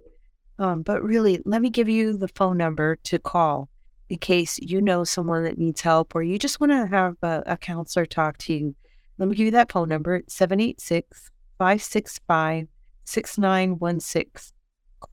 Um, 0.59 0.83
but 0.83 1.03
really, 1.03 1.41
let 1.45 1.61
me 1.61 1.69
give 1.69 1.89
you 1.89 2.17
the 2.17 2.27
phone 2.27 2.57
number 2.57 2.95
to 3.03 3.19
call 3.19 3.69
in 4.09 4.19
case 4.19 4.59
you 4.59 4.81
know 4.81 5.03
someone 5.03 5.43
that 5.43 5.57
needs 5.57 5.81
help 5.81 6.13
or 6.15 6.21
you 6.21 6.37
just 6.37 6.59
want 6.59 6.71
to 6.71 6.85
have 6.85 7.15
a, 7.23 7.43
a 7.47 7.57
counselor 7.57 8.05
talk 8.05 8.37
to 8.39 8.53
you. 8.53 8.75
Let 9.17 9.29
me 9.29 9.35
give 9.35 9.45
you 9.45 9.51
that 9.51 9.71
phone 9.71 9.89
number 9.89 10.21
786 10.27 11.31
565 11.57 12.67
6916. 13.05 14.53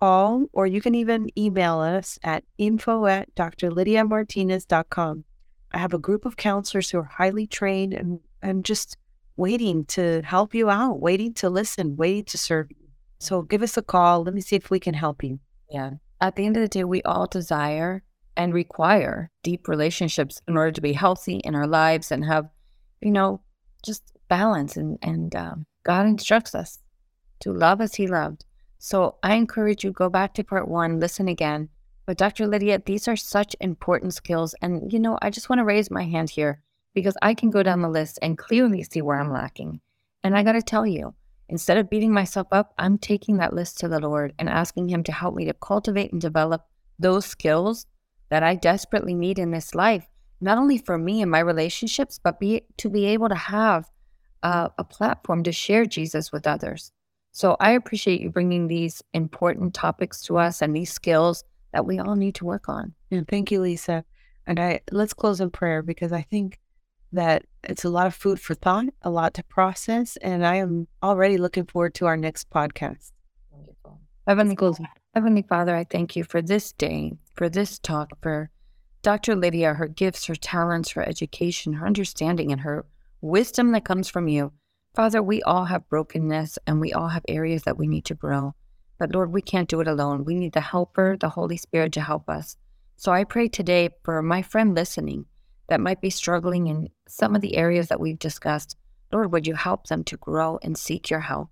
Call 0.00 0.46
or 0.52 0.66
you 0.66 0.80
can 0.80 0.94
even 0.94 1.28
email 1.36 1.80
us 1.80 2.18
at 2.22 2.44
info 2.58 3.06
at 3.06 3.34
drlidiamartinez.com. 3.34 5.24
I 5.72 5.78
have 5.78 5.94
a 5.94 5.98
group 5.98 6.24
of 6.24 6.36
counselors 6.36 6.90
who 6.90 6.98
are 6.98 7.04
highly 7.04 7.46
trained 7.46 7.94
and, 7.94 8.20
and 8.42 8.64
just 8.64 8.96
waiting 9.36 9.84
to 9.86 10.22
help 10.22 10.54
you 10.54 10.68
out, 10.70 11.00
waiting 11.00 11.32
to 11.34 11.48
listen, 11.50 11.96
waiting 11.96 12.24
to 12.26 12.38
serve 12.38 12.70
you. 12.70 12.79
So 13.20 13.42
give 13.42 13.62
us 13.62 13.76
a 13.76 13.82
call. 13.82 14.24
Let 14.24 14.34
me 14.34 14.40
see 14.40 14.56
if 14.56 14.70
we 14.70 14.80
can 14.80 14.94
help 14.94 15.22
you. 15.22 15.38
Yeah. 15.70 15.90
At 16.20 16.36
the 16.36 16.46
end 16.46 16.56
of 16.56 16.62
the 16.62 16.68
day, 16.68 16.84
we 16.84 17.02
all 17.02 17.26
desire 17.26 18.02
and 18.36 18.54
require 18.54 19.30
deep 19.42 19.68
relationships 19.68 20.40
in 20.48 20.56
order 20.56 20.72
to 20.72 20.80
be 20.80 20.94
healthy 20.94 21.36
in 21.36 21.54
our 21.54 21.66
lives 21.66 22.10
and 22.10 22.24
have, 22.24 22.48
you 23.00 23.10
know, 23.10 23.42
just 23.84 24.02
balance. 24.28 24.76
And, 24.76 24.98
and 25.02 25.34
um, 25.36 25.66
God 25.84 26.06
instructs 26.06 26.54
us 26.54 26.78
to 27.40 27.52
love 27.52 27.80
as 27.80 27.94
He 27.94 28.06
loved. 28.06 28.44
So 28.78 29.16
I 29.22 29.34
encourage 29.34 29.84
you 29.84 29.92
go 29.92 30.08
back 30.08 30.32
to 30.34 30.44
part 30.44 30.66
one, 30.66 30.98
listen 30.98 31.28
again, 31.28 31.68
but 32.06 32.16
Dr. 32.16 32.46
Lidia, 32.46 32.82
these 32.84 33.06
are 33.06 33.16
such 33.16 33.54
important 33.60 34.14
skills. 34.14 34.54
And, 34.62 34.90
you 34.92 34.98
know, 34.98 35.18
I 35.20 35.28
just 35.28 35.50
want 35.50 35.58
to 35.58 35.64
raise 35.64 35.90
my 35.90 36.04
hand 36.04 36.30
here 36.30 36.62
because 36.94 37.16
I 37.20 37.34
can 37.34 37.50
go 37.50 37.62
down 37.62 37.82
the 37.82 37.88
list 37.88 38.18
and 38.22 38.38
clearly 38.38 38.82
see 38.82 39.02
where 39.02 39.20
I'm 39.20 39.30
lacking. 39.30 39.80
And 40.24 40.36
I 40.36 40.42
got 40.42 40.52
to 40.52 40.62
tell 40.62 40.86
you, 40.86 41.14
instead 41.50 41.76
of 41.76 41.90
beating 41.90 42.12
myself 42.12 42.46
up, 42.52 42.72
I'm 42.78 42.96
taking 42.96 43.36
that 43.36 43.52
list 43.52 43.78
to 43.80 43.88
the 43.88 44.00
Lord 44.00 44.32
and 44.38 44.48
asking 44.48 44.88
Him 44.88 45.02
to 45.04 45.12
help 45.12 45.34
me 45.34 45.44
to 45.44 45.54
cultivate 45.54 46.12
and 46.12 46.20
develop 46.20 46.64
those 46.98 47.26
skills 47.26 47.86
that 48.30 48.42
I 48.42 48.54
desperately 48.54 49.14
need 49.14 49.38
in 49.38 49.50
this 49.50 49.74
life, 49.74 50.06
not 50.40 50.58
only 50.58 50.78
for 50.78 50.96
me 50.96 51.20
and 51.20 51.30
my 51.30 51.40
relationships, 51.40 52.18
but 52.22 52.40
be, 52.40 52.62
to 52.78 52.88
be 52.88 53.06
able 53.06 53.28
to 53.28 53.34
have 53.34 53.90
uh, 54.42 54.68
a 54.78 54.84
platform 54.84 55.42
to 55.42 55.52
share 55.52 55.84
Jesus 55.84 56.32
with 56.32 56.46
others. 56.46 56.92
So 57.32 57.56
I 57.60 57.72
appreciate 57.72 58.20
you 58.20 58.30
bringing 58.30 58.66
these 58.66 59.02
important 59.12 59.74
topics 59.74 60.22
to 60.22 60.38
us 60.38 60.62
and 60.62 60.74
these 60.74 60.92
skills 60.92 61.44
that 61.72 61.86
we 61.86 61.98
all 61.98 62.16
need 62.16 62.36
to 62.36 62.44
work 62.44 62.68
on. 62.68 62.94
And 63.10 63.26
thank 63.28 63.50
you, 63.50 63.60
Lisa. 63.60 64.04
And 64.46 64.58
I 64.58 64.80
let's 64.90 65.14
close 65.14 65.40
in 65.40 65.50
prayer 65.50 65.82
because 65.82 66.12
I 66.12 66.22
think 66.22 66.58
that 67.12 67.44
it's 67.64 67.84
a 67.84 67.90
lot 67.90 68.06
of 68.06 68.14
food 68.14 68.40
for 68.40 68.54
thought, 68.54 68.86
a 69.02 69.10
lot 69.10 69.34
to 69.34 69.42
process, 69.44 70.16
and 70.18 70.46
I 70.46 70.56
am 70.56 70.88
already 71.02 71.36
looking 71.36 71.66
forward 71.66 71.94
to 71.94 72.06
our 72.06 72.16
next 72.16 72.50
podcast. 72.50 73.12
Wonderful. 73.50 74.00
Heavenly, 74.26 74.56
Heavenly 75.14 75.42
Father, 75.42 75.74
I 75.74 75.84
thank 75.84 76.16
you 76.16 76.24
for 76.24 76.40
this 76.40 76.72
day, 76.72 77.12
for 77.34 77.48
this 77.48 77.78
talk, 77.78 78.10
for 78.22 78.50
Dr. 79.02 79.34
Lidia, 79.34 79.74
her 79.74 79.88
gifts, 79.88 80.26
her 80.26 80.34
talents, 80.34 80.90
her 80.90 81.06
education, 81.06 81.72
her 81.74 81.86
understanding, 81.86 82.52
and 82.52 82.60
her 82.60 82.84
wisdom 83.20 83.72
that 83.72 83.84
comes 83.84 84.08
from 84.08 84.28
you. 84.28 84.52
Father, 84.94 85.22
we 85.22 85.42
all 85.42 85.64
have 85.64 85.88
brokenness 85.88 86.58
and 86.66 86.80
we 86.80 86.92
all 86.92 87.08
have 87.08 87.24
areas 87.28 87.62
that 87.62 87.78
we 87.78 87.86
need 87.86 88.04
to 88.06 88.14
grow. 88.14 88.54
But 88.98 89.14
Lord, 89.14 89.32
we 89.32 89.40
can't 89.40 89.68
do 89.68 89.80
it 89.80 89.88
alone. 89.88 90.24
We 90.24 90.34
need 90.34 90.52
the 90.52 90.60
helper, 90.60 91.16
the 91.18 91.28
Holy 91.28 91.56
Spirit 91.56 91.92
to 91.92 92.00
help 92.00 92.28
us. 92.28 92.56
So 92.96 93.12
I 93.12 93.24
pray 93.24 93.48
today 93.48 93.88
for 94.04 94.20
my 94.20 94.42
friend 94.42 94.74
listening 94.74 95.24
that 95.70 95.80
might 95.80 96.00
be 96.00 96.10
struggling 96.10 96.66
in 96.66 96.90
some 97.08 97.34
of 97.34 97.40
the 97.40 97.56
areas 97.56 97.88
that 97.88 98.00
we've 98.00 98.18
discussed. 98.18 98.76
Lord, 99.12 99.32
would 99.32 99.46
you 99.46 99.54
help 99.54 99.86
them 99.86 100.04
to 100.04 100.16
grow 100.16 100.58
and 100.62 100.76
seek 100.76 101.08
your 101.08 101.20
help? 101.20 101.48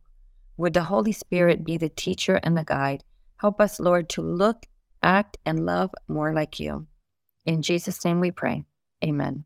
Would 0.56 0.74
the 0.74 0.82
Holy 0.82 1.12
Spirit 1.12 1.64
be 1.64 1.76
the 1.76 1.88
teacher 1.88 2.40
and 2.42 2.56
the 2.56 2.64
guide? 2.64 3.04
Help 3.36 3.60
us, 3.60 3.78
Lord, 3.78 4.08
to 4.10 4.22
look, 4.22 4.66
act, 5.02 5.38
and 5.46 5.64
love 5.64 5.92
more 6.08 6.34
like 6.34 6.58
you. 6.58 6.88
In 7.46 7.62
Jesus' 7.62 8.04
name 8.04 8.18
we 8.18 8.32
pray. 8.32 8.64
Amen. 9.04 9.44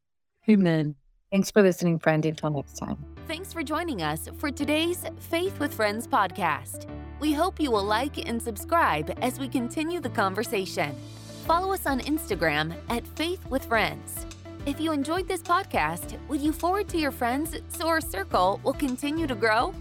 Amen. 0.49 0.95
Thanks 1.31 1.51
for 1.51 1.63
listening, 1.63 1.99
friend. 1.99 2.25
Until 2.25 2.51
next 2.51 2.79
time. 2.79 2.97
Thanks 3.29 3.53
for 3.53 3.63
joining 3.63 4.03
us 4.03 4.29
for 4.39 4.51
today's 4.51 5.05
Faith 5.19 5.61
with 5.61 5.75
Friends 5.75 6.07
podcast. 6.07 6.89
We 7.21 7.35
hope 7.35 7.61
you 7.61 7.71
will 7.71 7.85
like 7.85 8.27
and 8.27 8.41
subscribe 8.41 9.17
as 9.21 9.39
we 9.39 9.49
continue 9.49 10.01
the 10.01 10.11
conversation. 10.11 10.97
Follow 11.47 11.73
us 11.75 11.87
on 11.87 12.01
Instagram 12.01 12.75
at 12.89 13.07
Faith 13.07 13.45
with 13.51 13.67
Friends. 13.67 14.27
If 14.65 14.81
you 14.81 14.93
enjoyed 14.93 15.27
this 15.27 15.43
podcast, 15.43 16.17
would 16.29 16.41
you 16.41 16.53
forward 16.53 16.89
to 16.91 16.99
your 16.99 17.11
friends 17.11 17.57
so 17.69 17.89
our 17.89 18.01
circle 18.01 18.61
will 18.63 18.73
continue 18.73 19.27
to 19.27 19.35
grow? 19.35 19.75